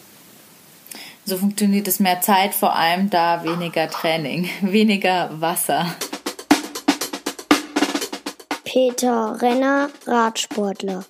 [1.24, 5.86] So funktioniert es mehr Zeit, vor allem da weniger Training, weniger Wasser.
[8.70, 11.06] Peter Renner, Radsportler.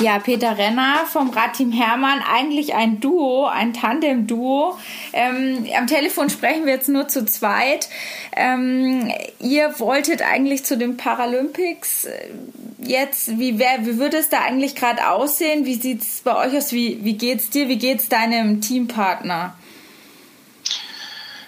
[0.00, 4.78] Ja, Peter Renner vom Radteam Hermann, eigentlich ein Duo, ein Tandem-Duo.
[5.14, 7.88] Ähm, am Telefon sprechen wir jetzt nur zu zweit.
[8.36, 12.06] Ähm, ihr wolltet eigentlich zu den Paralympics
[12.78, 15.64] jetzt, wie, wär, wie würde es da eigentlich gerade aussehen?
[15.64, 16.72] Wie sieht es bei euch aus?
[16.72, 17.68] Wie, wie es dir?
[17.68, 19.56] Wie geht es deinem Teampartner?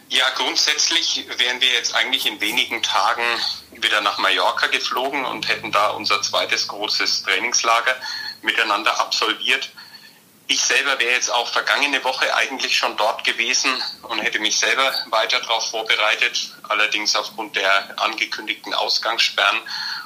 [0.09, 3.25] Ja, grundsätzlich wären wir jetzt eigentlich in wenigen Tagen
[3.85, 7.95] wieder nach Mallorca geflogen und hätten da unser zweites großes Trainingslager
[8.43, 9.71] miteinander absolviert.
[10.47, 13.71] Ich selber wäre jetzt auch vergangene Woche eigentlich schon dort gewesen
[14.03, 16.51] und hätte mich selber weiter darauf vorbereitet.
[16.69, 19.61] Allerdings aufgrund der angekündigten Ausgangssperren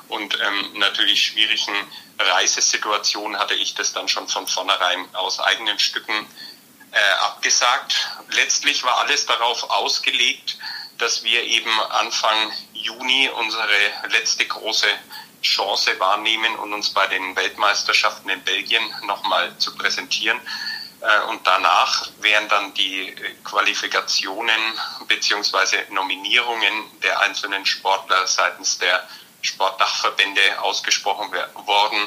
[0.08, 1.74] und ähm, natürlich schwierigen
[2.18, 6.26] Reisesituation hatte ich das dann schon von vornherein aus eigenen Stücken
[6.92, 8.08] äh, abgesagt.
[8.30, 10.58] Letztlich war alles darauf ausgelegt,
[10.98, 13.68] dass wir eben Anfang Juni unsere
[14.10, 14.86] letzte große
[15.42, 20.40] Chance wahrnehmen und uns bei den Weltmeisterschaften in Belgien nochmal zu präsentieren.
[21.00, 23.14] Äh, und danach wären dann die
[23.44, 24.60] Qualifikationen
[25.06, 29.08] beziehungsweise Nominierungen der einzelnen Sportler seitens der
[29.40, 31.30] Sportdachverbände ausgesprochen
[31.66, 31.98] worden,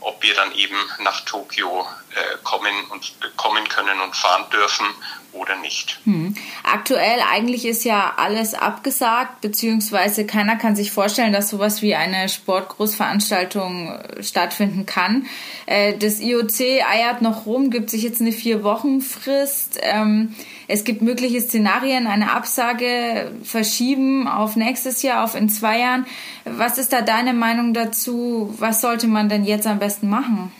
[0.00, 4.86] ob wir dann eben nach Tokio äh, kommen und kommen können und fahren dürfen
[5.32, 6.00] oder nicht.
[6.04, 6.34] Hm.
[6.62, 12.28] Aktuell eigentlich ist ja alles abgesagt, beziehungsweise keiner kann sich vorstellen, dass sowas wie eine
[12.28, 15.26] Sportgroßveranstaltung äh, stattfinden kann.
[15.66, 19.78] Äh, das IOC eiert noch rum, gibt sich jetzt eine vier Wochen Frist.
[19.80, 20.34] Ähm,
[20.72, 26.06] es gibt mögliche Szenarien, eine Absage verschieben auf nächstes Jahr, auf in zwei Jahren.
[26.46, 28.54] Was ist da deine Meinung dazu?
[28.58, 30.50] Was sollte man denn jetzt am besten machen?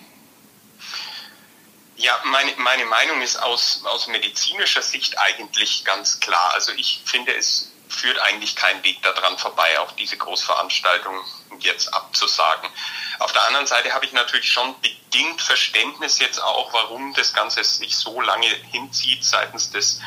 [1.97, 6.51] Ja, meine, meine Meinung ist aus, aus medizinischer Sicht eigentlich ganz klar.
[6.53, 11.15] Also ich finde, es führt eigentlich kein Weg daran vorbei, auch diese Großveranstaltung
[11.63, 12.69] jetzt abzusagen.
[13.19, 17.63] Auf der anderen Seite habe ich natürlich schon bedingt Verständnis jetzt auch, warum das Ganze
[17.65, 20.01] sich so lange hinzieht seitens des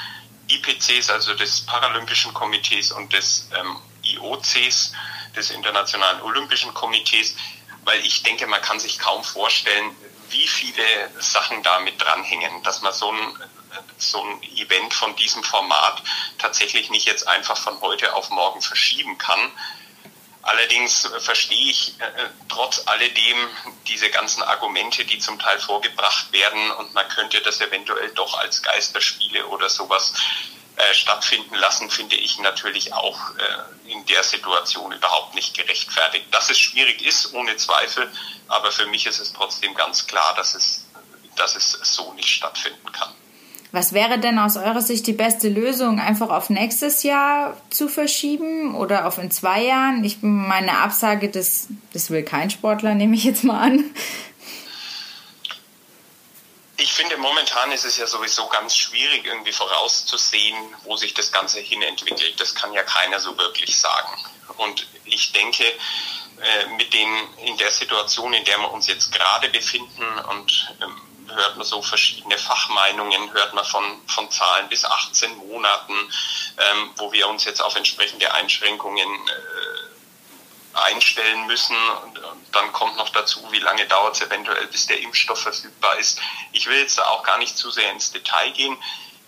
[0.50, 4.94] IPCs, also des Paralympischen Komitees und des ähm, IOCs,
[5.36, 7.36] des Internationalen Olympischen Komitees,
[7.84, 9.96] weil ich denke, man kann sich kaum vorstellen,
[10.30, 10.84] wie viele
[11.20, 13.40] Sachen da mit dranhängen, dass man so ein,
[13.98, 16.02] so ein Event von diesem Format
[16.38, 19.52] tatsächlich nicht jetzt einfach von heute auf morgen verschieben kann.
[20.46, 23.50] Allerdings verstehe ich äh, trotz alledem
[23.88, 28.62] diese ganzen Argumente, die zum Teil vorgebracht werden und man könnte das eventuell doch als
[28.62, 30.14] Geisterspiele oder sowas
[30.76, 36.28] äh, stattfinden lassen, finde ich natürlich auch äh, in der Situation überhaupt nicht gerechtfertigt.
[36.30, 38.12] Dass es schwierig ist, ohne Zweifel,
[38.48, 40.86] aber für mich ist es trotzdem ganz klar, dass es,
[41.38, 43.16] dass es so nicht stattfinden kann.
[43.76, 46.00] Was wäre denn aus eurer Sicht die beste Lösung?
[46.00, 50.02] Einfach auf nächstes Jahr zu verschieben oder auf in zwei Jahren?
[50.06, 53.84] Ich meine Absage, das, das will kein Sportler, nehme ich jetzt mal an.
[56.78, 61.60] Ich finde, momentan ist es ja sowieso ganz schwierig, irgendwie vorauszusehen, wo sich das Ganze
[61.60, 62.40] hinentwickelt.
[62.40, 64.24] Das kann ja keiner so wirklich sagen.
[64.56, 67.10] Und ich denke, äh, mit den,
[67.46, 71.02] in der Situation, in der wir uns jetzt gerade befinden und ähm,
[71.36, 77.12] hört man so verschiedene Fachmeinungen, hört man von, von Zahlen bis 18 Monaten, ähm, wo
[77.12, 81.76] wir uns jetzt auf entsprechende Einschränkungen äh, einstellen müssen.
[82.04, 82.20] Und
[82.52, 86.20] dann kommt noch dazu, wie lange dauert es eventuell, bis der Impfstoff verfügbar ist.
[86.52, 88.78] Ich will jetzt da auch gar nicht zu sehr ins Detail gehen.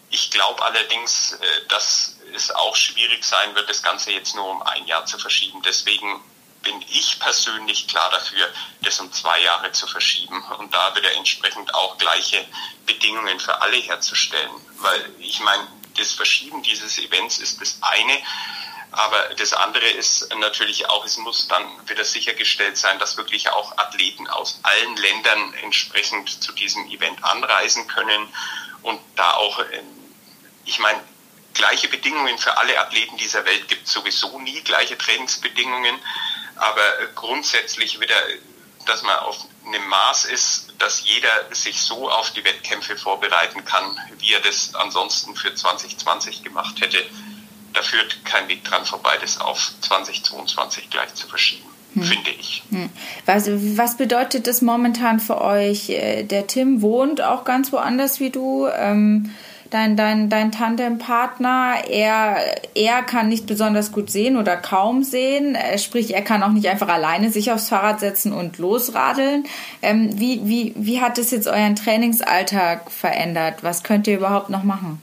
[0.09, 4.61] Ich glaube allerdings, äh, dass es auch schwierig sein wird, das Ganze jetzt nur um
[4.61, 5.61] ein Jahr zu verschieben.
[5.63, 6.21] Deswegen
[6.67, 8.45] bin ich persönlich klar dafür,
[8.81, 12.45] das um zwei Jahre zu verschieben und da wieder entsprechend auch gleiche
[12.85, 14.51] Bedingungen für alle herzustellen.
[14.79, 18.21] Weil ich meine, das Verschieben dieses Events ist das eine,
[18.91, 23.77] aber das andere ist natürlich auch, es muss dann wieder sichergestellt sein, dass wirklich auch
[23.77, 28.27] Athleten aus allen Ländern entsprechend zu diesem Event anreisen können
[28.81, 29.87] und da auch, ähm,
[30.65, 31.01] ich meine,
[31.53, 35.99] gleiche Bedingungen für alle Athleten dieser Welt gibt sowieso nie, gleiche Trainingsbedingungen,
[36.57, 38.15] aber grundsätzlich wieder,
[38.85, 43.97] dass man auf einem Maß ist, dass jeder sich so auf die Wettkämpfe vorbereiten kann,
[44.19, 47.03] wie er das ansonsten für 2020 gemacht hätte
[47.77, 51.65] da führt kein Weg dran vorbei, das auf 2022 gleich zu verschieben.
[51.93, 52.03] Hm.
[52.03, 52.63] Finde ich.
[52.69, 52.89] Hm.
[53.25, 55.89] Was, was bedeutet das momentan für euch?
[55.89, 58.67] Äh, der Tim wohnt auch ganz woanders wie du.
[58.67, 59.33] Ähm,
[59.69, 62.37] dein, dein, dein Tandempartner, er,
[62.75, 65.55] er kann nicht besonders gut sehen oder kaum sehen.
[65.55, 69.45] Äh, sprich, er kann auch nicht einfach alleine sich aufs Fahrrad setzen und losradeln.
[69.81, 73.63] Ähm, wie, wie, wie hat es jetzt euren Trainingsalltag verändert?
[73.63, 75.01] Was könnt ihr überhaupt noch machen?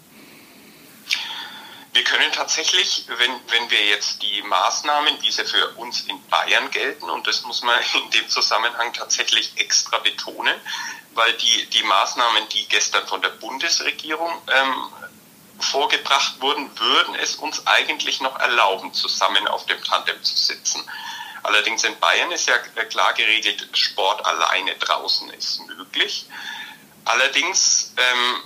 [1.94, 7.08] Wir können tatsächlich, wenn, wenn wir jetzt die Maßnahmen, die für uns in Bayern gelten,
[7.08, 10.56] und das muss man in dem Zusammenhang tatsächlich extra betonen,
[11.14, 14.92] weil die, die Maßnahmen, die gestern von der Bundesregierung ähm,
[15.60, 20.84] vorgebracht wurden, würden es uns eigentlich noch erlauben, zusammen auf dem Tandem zu sitzen.
[21.44, 26.26] Allerdings in Bayern ist ja klar geregelt, Sport alleine draußen ist möglich.
[27.04, 28.42] Allerdings ähm,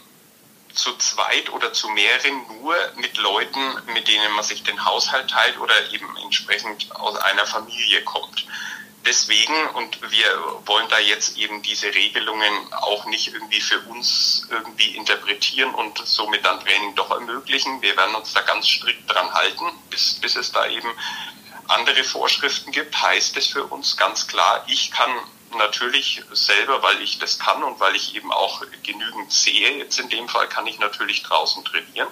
[0.79, 3.61] zu zweit oder zu mehreren nur mit Leuten,
[3.93, 8.47] mit denen man sich den Haushalt teilt oder eben entsprechend aus einer Familie kommt.
[9.05, 10.27] Deswegen, und wir
[10.67, 16.45] wollen da jetzt eben diese Regelungen auch nicht irgendwie für uns irgendwie interpretieren und somit
[16.45, 17.81] dann Training doch ermöglichen.
[17.81, 20.91] Wir werden uns da ganz strikt dran halten, bis, bis es da eben
[21.69, 25.11] andere Vorschriften gibt, heißt es für uns ganz klar, ich kann
[25.57, 29.79] natürlich selber, weil ich das kann und weil ich eben auch genügend sehe.
[29.79, 32.09] Jetzt in dem Fall kann ich natürlich draußen trainieren.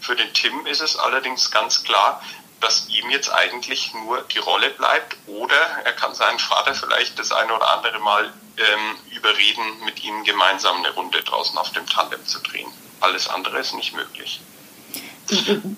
[0.00, 2.22] Für den Tim ist es allerdings ganz klar,
[2.60, 7.32] dass ihm jetzt eigentlich nur die Rolle bleibt oder er kann seinen Vater vielleicht das
[7.32, 12.24] eine oder andere Mal ähm, überreden, mit ihm gemeinsam eine Runde draußen auf dem Tandem
[12.26, 12.70] zu drehen.
[13.00, 14.40] Alles andere ist nicht möglich.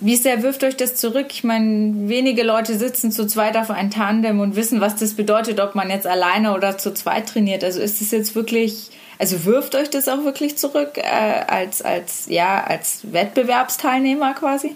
[0.00, 1.26] Wie sehr wirft euch das zurück?
[1.30, 5.60] Ich meine, wenige Leute sitzen zu zweit auf einem Tandem und wissen, was das bedeutet,
[5.60, 7.64] ob man jetzt alleine oder zu zweit trainiert.
[7.64, 12.26] Also ist es jetzt wirklich, also wirft euch das auch wirklich zurück äh, als, als,
[12.26, 14.74] ja, als Wettbewerbsteilnehmer quasi?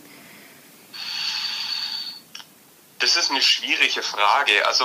[2.98, 4.66] Das ist eine schwierige Frage.
[4.66, 4.84] Also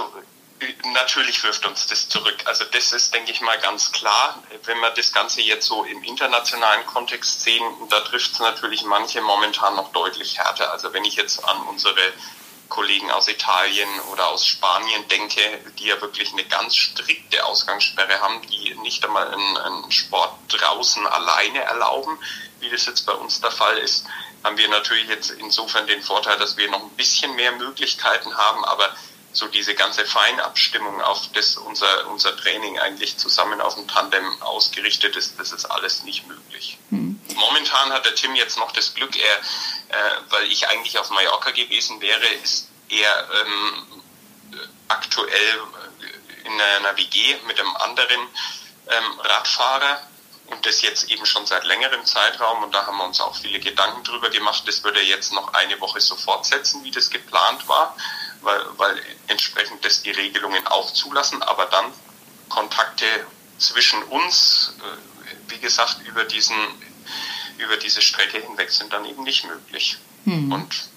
[0.94, 2.38] Natürlich wirft uns das zurück.
[2.46, 4.44] Also das ist, denke ich mal, ganz klar.
[4.64, 9.22] Wenn wir das Ganze jetzt so im internationalen Kontext sehen, da trifft es natürlich manche
[9.22, 10.72] momentan noch deutlich härter.
[10.72, 12.14] Also wenn ich jetzt an unsere
[12.72, 15.42] Kollegen aus Italien oder aus Spanien denke,
[15.78, 21.60] die ja wirklich eine ganz strikte Ausgangssperre haben, die nicht einmal einen, Sport draußen alleine
[21.64, 22.18] erlauben,
[22.62, 24.06] wie das jetzt bei uns der Fall ist,
[24.44, 28.64] haben wir natürlich jetzt insofern den Vorteil, dass wir noch ein bisschen mehr Möglichkeiten haben,
[28.64, 28.96] aber
[29.34, 35.16] so diese ganze Feinabstimmung, auf das unser, unser Training eigentlich zusammen auf dem Tandem ausgerichtet
[35.16, 36.78] ist, das ist alles nicht möglich.
[36.90, 37.20] Hm.
[37.36, 41.52] Momentan hat der Tim jetzt noch das Glück, er, äh, weil ich eigentlich auf Mallorca
[41.52, 44.02] gewesen wäre, ist er ähm,
[44.90, 45.62] aktuell
[46.44, 48.20] in einer WG mit einem anderen
[48.90, 50.02] ähm, Radfahrer
[50.52, 53.60] und das jetzt eben schon seit längerem Zeitraum und da haben wir uns auch viele
[53.60, 54.64] Gedanken drüber gemacht.
[54.68, 57.96] Das würde jetzt noch eine Woche so fortsetzen, wie das geplant war
[58.42, 61.94] weil, weil entsprechend das die Regelungen auch zulassen, aber dann
[62.50, 63.06] Kontakte
[63.58, 66.56] zwischen uns, äh, wie gesagt, über diesen
[67.58, 69.98] über diese Strecke hinweg sind dann eben nicht möglich.
[70.24, 70.52] Hm.
[70.52, 70.90] Und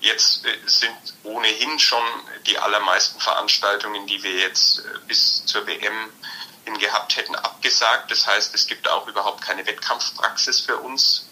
[0.00, 2.02] jetzt äh, sind ohnehin schon
[2.46, 6.10] die allermeisten Veranstaltungen, die wir jetzt äh, bis zur WM
[6.64, 8.10] hin gehabt hätten, abgesagt.
[8.10, 11.26] Das heißt, es gibt auch überhaupt keine Wettkampfpraxis für uns.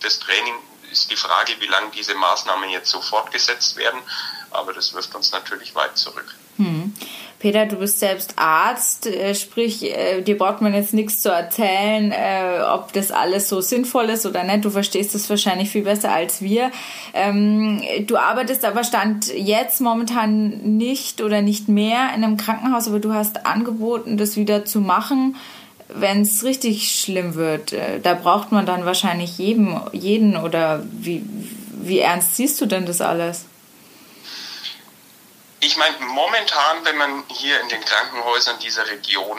[0.00, 0.54] Das Training
[0.90, 4.02] ist die Frage, wie lange diese Maßnahmen jetzt so fortgesetzt werden
[4.50, 6.34] aber das wirft uns natürlich weit zurück.
[6.56, 6.94] Hm.
[7.40, 12.12] Peter, du bist selbst Arzt, äh, sprich, äh, dir braucht man jetzt nichts zu erzählen,
[12.12, 14.66] äh, ob das alles so sinnvoll ist oder nicht.
[14.66, 16.70] Du verstehst das wahrscheinlich viel besser als wir.
[17.14, 23.00] Ähm, du arbeitest aber Stand jetzt momentan nicht oder nicht mehr in einem Krankenhaus, aber
[23.00, 25.34] du hast angeboten, das wieder zu machen,
[25.88, 27.74] wenn es richtig schlimm wird.
[28.02, 31.24] Da braucht man dann wahrscheinlich jeden, jeden oder wie,
[31.82, 33.46] wie ernst siehst du denn das alles?
[35.60, 39.38] Ich meine, momentan, wenn man hier in den Krankenhäusern dieser Region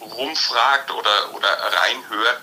[0.00, 2.40] rumfragt oder, oder reinhört,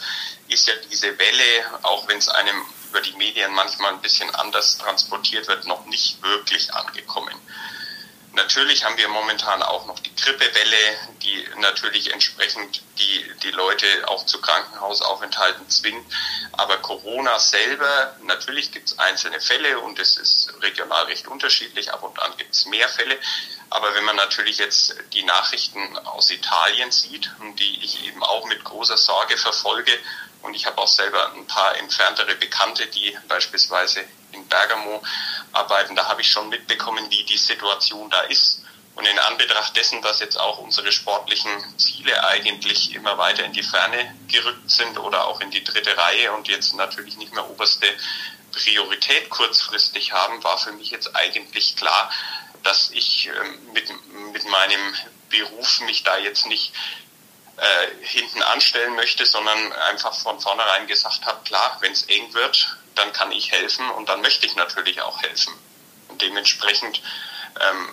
[0.50, 4.78] ist ja diese Welle, auch wenn es einem über die Medien manchmal ein bisschen anders
[4.78, 7.34] transportiert wird, noch nicht wirklich angekommen.
[8.36, 14.26] Natürlich haben wir momentan auch noch die Grippewelle, die natürlich entsprechend die, die Leute auch
[14.26, 16.04] zu Krankenhausaufenthalten zwingt.
[16.54, 21.94] Aber Corona selber, natürlich gibt es einzelne Fälle und es ist regional recht unterschiedlich.
[21.94, 23.20] Ab und an gibt es mehr Fälle.
[23.70, 27.30] Aber wenn man natürlich jetzt die Nachrichten aus Italien sieht,
[27.60, 29.92] die ich eben auch mit großer Sorge verfolge,
[30.42, 34.04] und ich habe auch selber ein paar entferntere Bekannte, die beispielsweise
[34.34, 35.02] in Bergamo
[35.52, 38.62] arbeiten, da habe ich schon mitbekommen, wie die Situation da ist.
[38.96, 43.64] Und in Anbetracht dessen, dass jetzt auch unsere sportlichen Ziele eigentlich immer weiter in die
[43.64, 47.88] Ferne gerückt sind oder auch in die dritte Reihe und jetzt natürlich nicht mehr oberste
[48.52, 52.12] Priorität kurzfristig haben, war für mich jetzt eigentlich klar,
[52.62, 53.92] dass ich ähm, mit,
[54.32, 54.96] mit meinem
[55.30, 56.72] Beruf mich da jetzt nicht
[57.58, 62.78] äh, hinten anstellen möchte, sondern einfach von vornherein gesagt habe, klar, wenn es eng wird,
[62.96, 65.54] dann kann ich helfen und dann möchte ich natürlich auch helfen.
[66.10, 67.02] Und dementsprechend
[67.60, 67.90] ähm,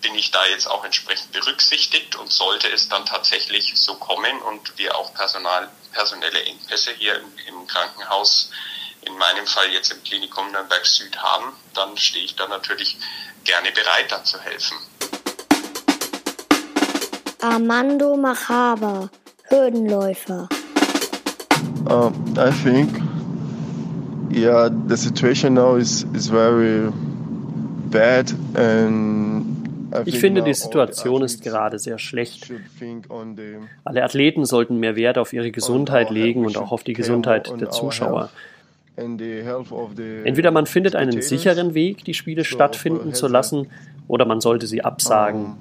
[0.00, 4.76] bin ich da jetzt auch entsprechend berücksichtigt und sollte es dann tatsächlich so kommen und
[4.76, 8.50] wir auch Personal, personelle Engpässe hier im, im Krankenhaus,
[9.02, 12.96] in meinem Fall jetzt im Klinikum Nürnberg Süd haben, dann stehe ich da natürlich
[13.44, 14.76] gerne bereit, da zu helfen.
[17.40, 19.10] Armando Machaber,
[19.48, 20.48] Hürdenläufer.
[21.84, 23.01] Um, I think
[24.32, 26.90] yeah, the situation now is, is very
[27.90, 29.52] bad and
[30.06, 32.50] ich finde, die Situation ist gerade sehr schlecht.
[33.84, 37.70] Alle Athleten sollten mehr Wert auf ihre Gesundheit legen und auch auf die Gesundheit der
[37.70, 38.30] Zuschauer.
[38.96, 43.68] Entweder man findet einen sicheren Weg, die Spiele stattfinden zu lassen,
[44.08, 45.56] oder man sollte sie absagen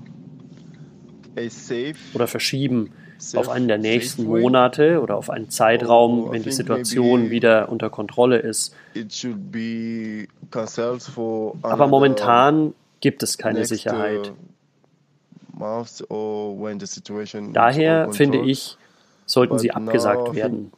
[2.14, 2.92] oder verschieben
[3.36, 8.38] auf einen der nächsten Monate oder auf einen Zeitraum, wenn die Situation wieder unter Kontrolle
[8.40, 8.74] ist.
[11.62, 14.32] Aber momentan gibt es keine Sicherheit.
[17.54, 18.78] Daher finde ich,
[19.26, 20.72] sollten sie abgesagt werden.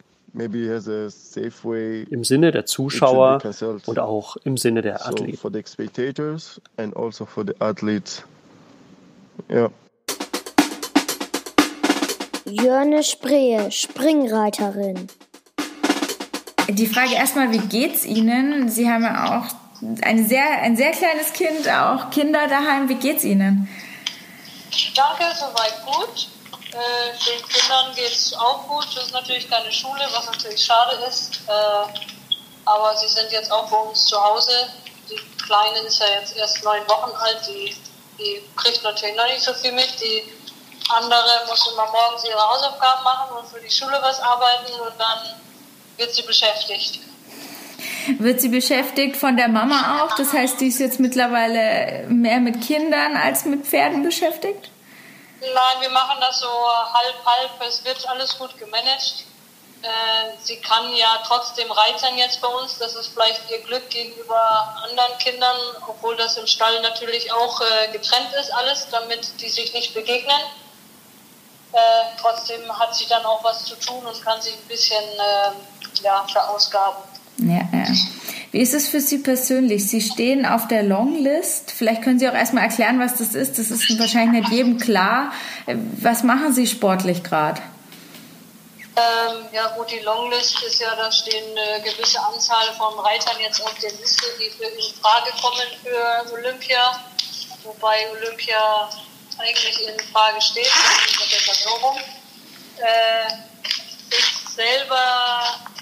[2.09, 3.39] Im Sinne der Zuschauer
[3.85, 5.37] und auch im Sinne der Athleten.
[12.61, 15.07] Jörne Spree, Springreiterin.
[16.69, 18.69] Die Frage erstmal, wie geht's Ihnen?
[18.69, 22.87] Sie haben ja auch eine sehr, ein sehr kleines Kind, auch Kinder daheim.
[22.89, 23.67] Wie geht's Ihnen?
[24.95, 26.27] Danke, soweit gut.
[26.73, 28.85] Äh, den Kindern geht es auch gut.
[28.95, 31.41] Das ist natürlich keine Schule, was natürlich schade ist.
[31.47, 31.99] Äh,
[32.65, 34.51] aber sie sind jetzt auch bei uns zu Hause.
[35.09, 37.41] Die Kleine ist ja jetzt erst neun Wochen alt.
[37.47, 37.75] Die,
[38.19, 39.89] die kriegt natürlich noch nicht so viel mit.
[39.99, 40.23] Die
[40.89, 45.35] andere muss immer morgens ihre Hausaufgaben machen und für die Schule was arbeiten und dann
[45.97, 46.99] wird sie beschäftigt.
[48.19, 50.15] Wird sie beschäftigt von der Mama auch?
[50.15, 54.69] Das heißt, die ist jetzt mittlerweile mehr mit Kindern als mit Pferden beschäftigt?
[55.39, 57.51] Nein, wir machen das so halb, halb.
[57.67, 59.25] Es wird alles gut gemanagt.
[59.81, 62.77] Äh, sie kann ja trotzdem reitern jetzt bei uns.
[62.77, 65.57] Das ist vielleicht ihr Glück gegenüber anderen Kindern,
[65.87, 70.39] obwohl das im Stall natürlich auch äh, getrennt ist alles, damit die sich nicht begegnen.
[71.73, 71.77] Äh,
[72.21, 75.03] trotzdem hat sie dann auch was zu tun und kann sich ein bisschen
[76.03, 77.03] ja, verausgaben.
[77.37, 77.87] Ja, ja.
[78.51, 79.89] Wie ist es für Sie persönlich?
[79.89, 81.71] Sie stehen auf der Longlist.
[81.71, 83.57] Vielleicht können Sie auch erstmal erklären, was das ist.
[83.57, 85.33] Das ist wahrscheinlich nicht jedem klar.
[85.99, 87.59] Was machen Sie sportlich gerade?
[88.95, 93.59] Ähm, ja gut, die Longlist ist ja, da stehen eine gewisse Anzahl von Reitern jetzt
[93.63, 97.03] auf der Liste, die für in Frage kommen für Olympia.
[97.63, 98.87] Wobei Olympia
[99.39, 100.71] eigentlich in Frage steht,
[101.19, 101.97] mit der Versorgung.
[102.77, 103.33] Äh,
[104.09, 105.73] ich selber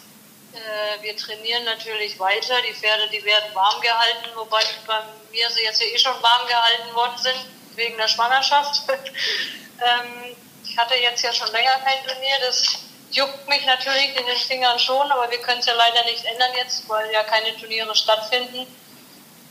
[0.54, 2.62] äh, wir trainieren natürlich weiter.
[2.68, 5.00] Die Pferde, die werden warm gehalten, wobei bei
[5.32, 7.46] mir sie jetzt ja eh schon warm gehalten worden sind,
[7.76, 8.82] wegen der Schwangerschaft.
[8.90, 12.38] ähm, ich hatte jetzt ja schon länger kein Turnier.
[12.42, 12.80] Das
[13.12, 16.52] juckt mich natürlich in den Fingern schon, aber wir können es ja leider nicht ändern
[16.58, 18.68] jetzt, weil ja keine Turniere stattfinden.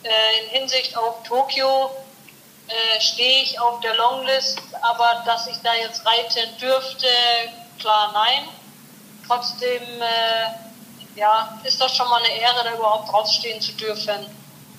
[0.03, 1.91] Äh, in Hinsicht auf Tokio
[2.71, 7.09] äh, stehe ich auf der Longlist, aber dass ich da jetzt reiten dürfte,
[7.79, 8.49] klar nein.
[9.27, 14.27] Trotzdem äh, ja, ist das schon mal eine Ehre, da überhaupt draufstehen zu dürfen.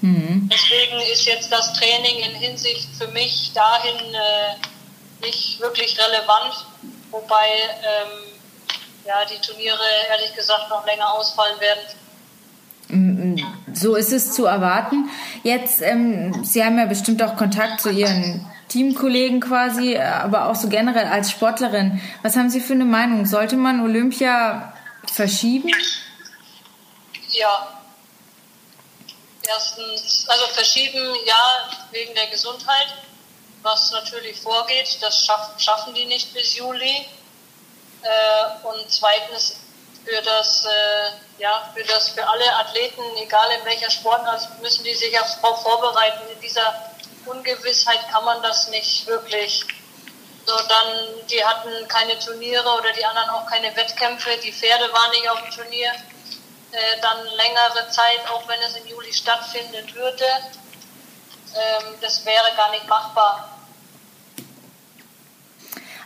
[0.02, 0.50] Mhm.
[0.52, 6.66] Deswegen ist jetzt das Training in Hinsicht für mich dahin äh, nicht wirklich relevant,
[7.12, 7.48] wobei
[7.84, 8.39] ähm,
[9.06, 11.82] ja, die Turniere ehrlich gesagt noch länger ausfallen werden.
[13.74, 15.10] So ist es zu erwarten.
[15.44, 20.68] Jetzt, ähm, Sie haben ja bestimmt auch Kontakt zu Ihren Teamkollegen quasi, aber auch so
[20.70, 22.02] generell als Sportlerin.
[22.22, 23.26] Was haben Sie für eine Meinung?
[23.26, 24.74] Sollte man Olympia
[25.12, 25.70] verschieben?
[27.30, 27.68] Ja.
[29.48, 32.88] Erstens, also verschieben, ja, wegen der Gesundheit.
[33.64, 34.98] was natürlich vorgeht.
[35.02, 37.06] Das schaff, schaffen die nicht bis Juli.
[38.02, 39.58] Äh, und zweitens
[40.06, 44.93] für das, äh, ja, für das, für alle Athleten, egal in welcher Sportart, müssen die
[44.93, 46.28] sich darauf vorbereiten.
[46.34, 46.91] In dieser
[47.26, 49.66] Ungewissheit kann man das nicht wirklich.
[50.45, 55.12] So, dann, die hatten keine Turniere oder die anderen auch keine Wettkämpfe, die Pferde waren
[55.12, 55.91] nicht auf dem Turnier.
[56.72, 60.26] Äh, dann längere Zeit, auch wenn es im Juli stattfinden würde,
[61.54, 63.61] ähm, das wäre gar nicht machbar.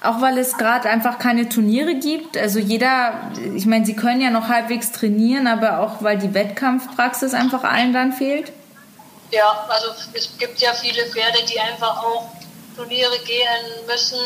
[0.06, 2.38] Auch weil es gerade einfach keine Turniere gibt.
[2.38, 7.34] Also jeder, ich meine, sie können ja noch halbwegs trainieren, aber auch weil die Wettkampfpraxis
[7.34, 8.52] einfach allen dann fehlt.
[9.32, 12.30] Ja, also es gibt ja viele Pferde, die einfach auch
[12.76, 14.20] Turniere gehen müssen,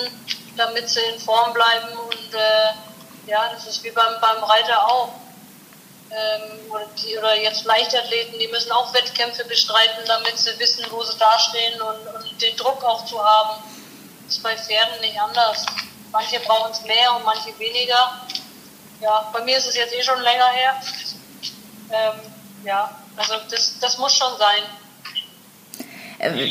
[0.57, 1.97] damit sie in Form bleiben.
[1.97, 5.13] Und äh, ja, das ist wie beim, beim Reiter auch.
[6.11, 11.03] Ähm, oder, die, oder jetzt Leichtathleten, die müssen auch Wettkämpfe bestreiten, damit sie wissen, wo
[11.03, 13.61] sie dastehen und, und den Druck auch zu haben.
[14.29, 15.65] Ist bei Pferden nicht anders.
[16.11, 18.21] Manche brauchen es mehr und manche weniger.
[19.01, 20.81] Ja, bei mir ist es jetzt eh schon länger her.
[21.91, 22.19] Ähm,
[22.63, 24.61] ja, also das, das muss schon sein.
[26.19, 26.49] Äh,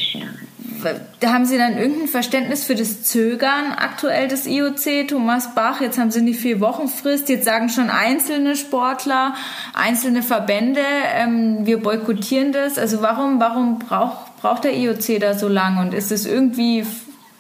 [1.25, 5.81] haben Sie dann irgendein Verständnis für das Zögern aktuell des IOC, Thomas Bach?
[5.81, 7.29] Jetzt haben Sie die vier Wochen Frist.
[7.29, 9.35] Jetzt sagen schon einzelne Sportler,
[9.75, 10.83] einzelne Verbände,
[11.15, 12.79] ähm, wir boykottieren das.
[12.79, 15.81] Also warum, warum braucht, braucht der IOC da so lange?
[15.81, 16.87] Und ist es irgendwie,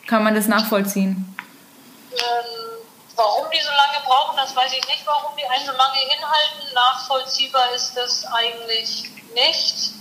[0.09, 1.37] kann man das nachvollziehen?
[2.13, 2.79] Ähm,
[3.15, 5.07] warum die so lange brauchen, das weiß ich nicht.
[5.07, 9.93] Warum die einen so lange hinhalten, nachvollziehbar ist das eigentlich nicht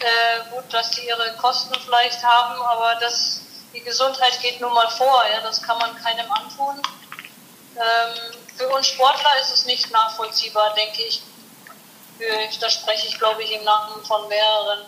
[0.00, 3.42] äh, gut, dass die ihre Kosten vielleicht haben, aber das,
[3.72, 6.82] die Gesundheit geht nun mal vor, ja, das kann man keinem antun.
[7.76, 11.22] Ähm, für uns Sportler ist es nicht nachvollziehbar, denke ich.
[12.60, 14.86] Da spreche ich, glaube ich, im Namen von mehreren.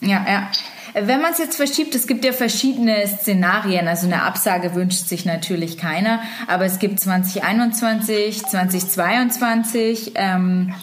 [0.00, 0.50] Ja, ja.
[0.94, 3.86] Wenn man es jetzt verschiebt, es gibt ja verschiedene Szenarien.
[3.86, 10.12] Also eine Absage wünscht sich natürlich keiner, aber es gibt 2021, 2022.
[10.14, 10.74] Ähm,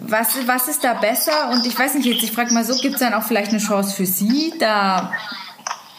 [0.00, 1.50] was, was ist da besser?
[1.50, 3.60] Und ich weiß nicht, jetzt, ich frage mal so, gibt es dann auch vielleicht eine
[3.60, 5.12] Chance für Sie, da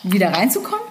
[0.04, 0.86] wieder reinzukommen?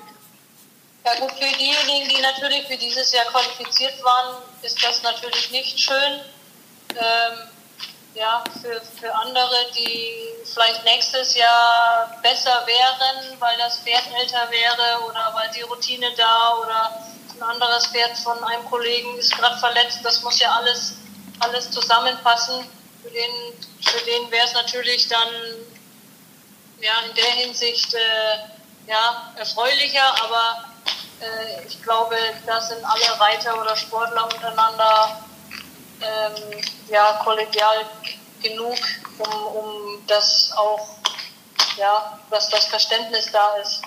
[1.05, 5.78] Ja gut, für diejenigen, die natürlich für dieses Jahr qualifiziert waren, ist das natürlich nicht
[5.78, 6.20] schön.
[6.90, 7.48] Ähm,
[8.15, 10.13] ja, für, für andere, die
[10.45, 16.57] vielleicht nächstes Jahr besser wären, weil das Pferd älter wäre oder weil die Routine da
[16.57, 17.01] oder
[17.35, 20.95] ein anderes Pferd von einem Kollegen ist gerade verletzt, das muss ja alles
[21.43, 22.65] alles zusammenpassen.
[23.03, 23.31] Für den,
[23.83, 25.29] für den wäre es natürlich dann
[26.81, 30.65] ja, in der Hinsicht äh, ja, erfreulicher, aber
[31.21, 35.25] äh, ich glaube, da sind alle Reiter oder Sportler untereinander
[36.03, 37.86] ähm, ja, kollegial
[38.42, 38.78] genug,
[39.18, 40.88] um, um das auch,
[41.76, 43.82] ja, dass das Verständnis da ist.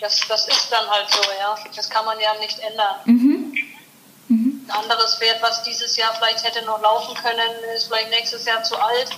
[0.00, 1.56] Das, das ist dann halt so, ja.
[1.74, 2.96] Das kann man ja nicht ändern.
[3.04, 3.54] Mhm
[4.64, 8.62] ein anderes Pferd, was dieses Jahr vielleicht hätte noch laufen können, ist vielleicht nächstes Jahr
[8.62, 9.10] zu alt.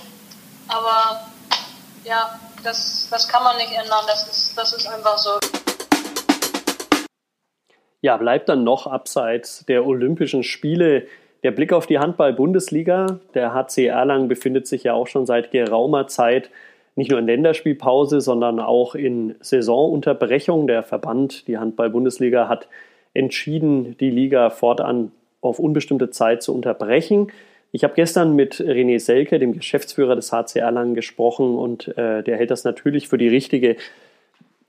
[0.67, 1.27] Aber
[2.03, 4.03] ja, das, das kann man nicht ändern.
[4.07, 5.39] Das ist, das ist einfach so.
[8.01, 11.07] Ja, bleibt dann noch abseits der Olympischen Spiele
[11.47, 13.21] der Blick auf die Handball-Bundesliga.
[13.33, 16.49] Der HC Erlangen befindet sich ja auch schon seit geraumer Zeit
[16.97, 20.67] nicht nur in Länderspielpause, sondern auch in Saisonunterbrechung.
[20.67, 22.67] Der Verband, die Handball-Bundesliga, hat
[23.13, 27.31] entschieden, die Liga fortan auf unbestimmte Zeit zu unterbrechen.
[27.71, 32.35] Ich habe gestern mit René Selke, dem Geschäftsführer des HC Erlangen, gesprochen und äh, der
[32.35, 33.77] hält das natürlich für die richtige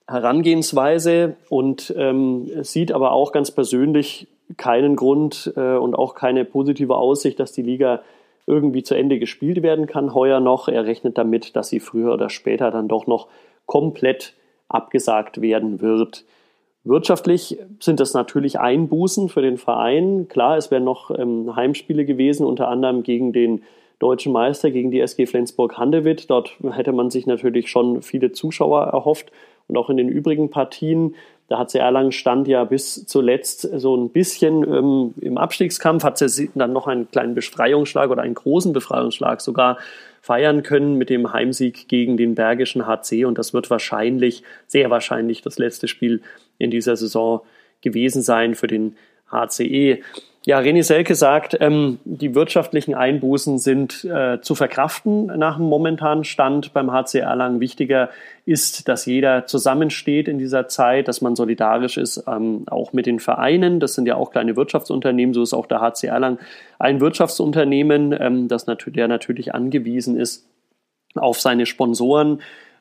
[0.06, 6.96] Herangehensweise und ähm, sieht aber auch ganz persönlich keinen Grund äh, und auch keine positive
[6.96, 8.02] Aussicht, dass die Liga
[8.46, 10.68] irgendwie zu Ende gespielt werden kann heuer noch.
[10.68, 13.28] Er rechnet damit, dass sie früher oder später dann doch noch
[13.66, 14.34] komplett
[14.68, 16.24] abgesagt werden wird.
[16.84, 20.28] Wirtschaftlich sind das natürlich Einbußen für den Verein.
[20.28, 23.62] Klar, es wären noch ähm, Heimspiele gewesen, unter anderem gegen den
[23.98, 26.30] deutschen Meister, gegen die SG Flensburg-Handewitt.
[26.30, 29.30] Dort hätte man sich natürlich schon viele Zuschauer erhofft
[29.66, 31.14] und auch in den übrigen Partien.
[31.48, 36.18] Da hat sie Erlangen stand ja bis zuletzt so ein bisschen ähm, im Abstiegskampf, hat
[36.18, 39.78] sie dann noch einen kleinen Befreiungsschlag oder einen großen Befreiungsschlag sogar
[40.20, 45.40] feiern können mit dem Heimsieg gegen den Bergischen HC und das wird wahrscheinlich, sehr wahrscheinlich
[45.40, 46.20] das letzte Spiel
[46.58, 47.40] in dieser Saison
[47.80, 48.96] gewesen sein für den
[49.30, 50.02] HCE.
[50.46, 56.24] Ja, René Selke sagt, ähm, die wirtschaftlichen Einbußen sind äh, zu verkraften nach dem momentanen
[56.24, 57.60] Stand beim HC Erlangen.
[57.60, 58.08] Wichtiger
[58.46, 63.18] ist, dass jeder zusammensteht in dieser Zeit, dass man solidarisch ist, ähm, auch mit den
[63.18, 63.80] Vereinen.
[63.80, 66.38] Das sind ja auch kleine Wirtschaftsunternehmen, so ist auch der HC Erlangen
[66.78, 70.46] ein Wirtschaftsunternehmen, ähm, das natürlich, der natürlich angewiesen ist
[71.14, 72.40] auf seine Sponsoren.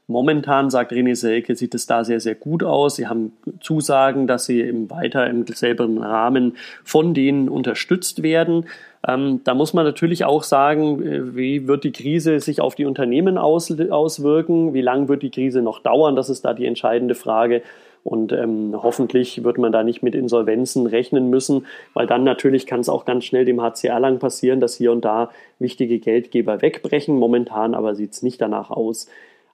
[0.09, 2.95] Momentan, sagt René Selke, sieht es da sehr, sehr gut aus.
[2.95, 6.55] Sie haben Zusagen, dass sie im weiter im selben Rahmen
[6.85, 8.67] von denen unterstützt werden.
[9.05, 12.85] Ähm, da muss man natürlich auch sagen, äh, wie wird die Krise sich auf die
[12.85, 14.73] Unternehmen aus, auswirken?
[14.73, 16.15] Wie lange wird die Krise noch dauern?
[16.15, 17.61] Das ist da die entscheidende Frage.
[18.05, 22.79] Und ähm, hoffentlich wird man da nicht mit Insolvenzen rechnen müssen, weil dann natürlich kann
[22.79, 25.29] es auch ganz schnell dem HCR lang passieren, dass hier und da
[25.59, 27.17] wichtige Geldgeber wegbrechen.
[27.17, 29.09] Momentan aber sieht es nicht danach aus.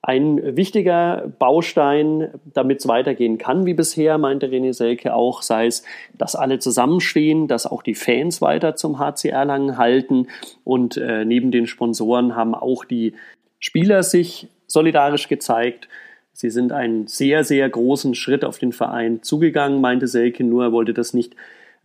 [0.05, 5.83] Ein wichtiger Baustein, damit es weitergehen kann wie bisher, meinte René Selke auch, sei es,
[6.17, 10.27] dass alle zusammenstehen, dass auch die Fans weiter zum HCR lang halten
[10.65, 13.13] und äh, neben den Sponsoren haben auch die
[13.59, 15.87] Spieler sich solidarisch gezeigt.
[16.33, 20.71] Sie sind einen sehr, sehr großen Schritt auf den Verein zugegangen, meinte Selke nur, er
[20.73, 21.33] wollte das nicht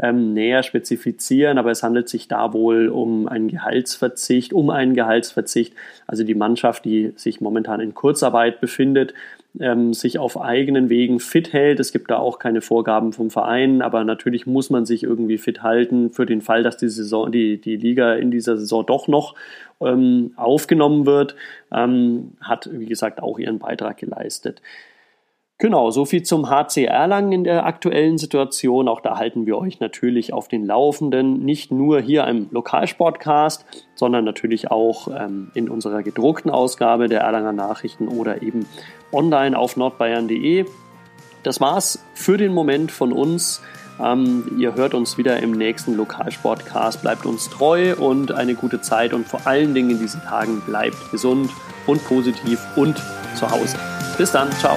[0.01, 5.75] ähm, näher spezifizieren, aber es handelt sich da wohl um einen Gehaltsverzicht, um einen Gehaltsverzicht.
[6.07, 9.15] Also die Mannschaft, die sich momentan in Kurzarbeit befindet,
[9.59, 11.81] ähm, sich auf eigenen Wegen fit hält.
[11.81, 15.63] Es gibt da auch keine Vorgaben vom Verein, aber natürlich muss man sich irgendwie fit
[15.63, 19.35] halten für den Fall, dass die Saison, die, die Liga in dieser Saison doch noch
[19.81, 21.35] ähm, aufgenommen wird,
[21.73, 24.63] ähm, hat, wie gesagt, auch ihren Beitrag geleistet.
[25.61, 28.87] Genau, so viel zum HC Erlangen in der aktuellen Situation.
[28.87, 33.65] Auch da halten wir euch natürlich auf den Laufenden, nicht nur hier im Lokalsportcast,
[33.97, 38.67] sondern natürlich auch ähm, in unserer gedruckten Ausgabe der Erlanger Nachrichten oder eben
[39.11, 40.65] online auf nordbayern.de.
[41.43, 43.61] Das war's für den Moment von uns.
[44.01, 47.03] Ähm, ihr hört uns wieder im nächsten Lokalsportcast.
[47.03, 51.11] Bleibt uns treu und eine gute Zeit und vor allen Dingen in diesen Tagen bleibt
[51.11, 51.51] gesund
[51.89, 53.03] und positiv und
[53.35, 53.77] zu Hause.
[54.17, 54.77] Bis dann, ciao.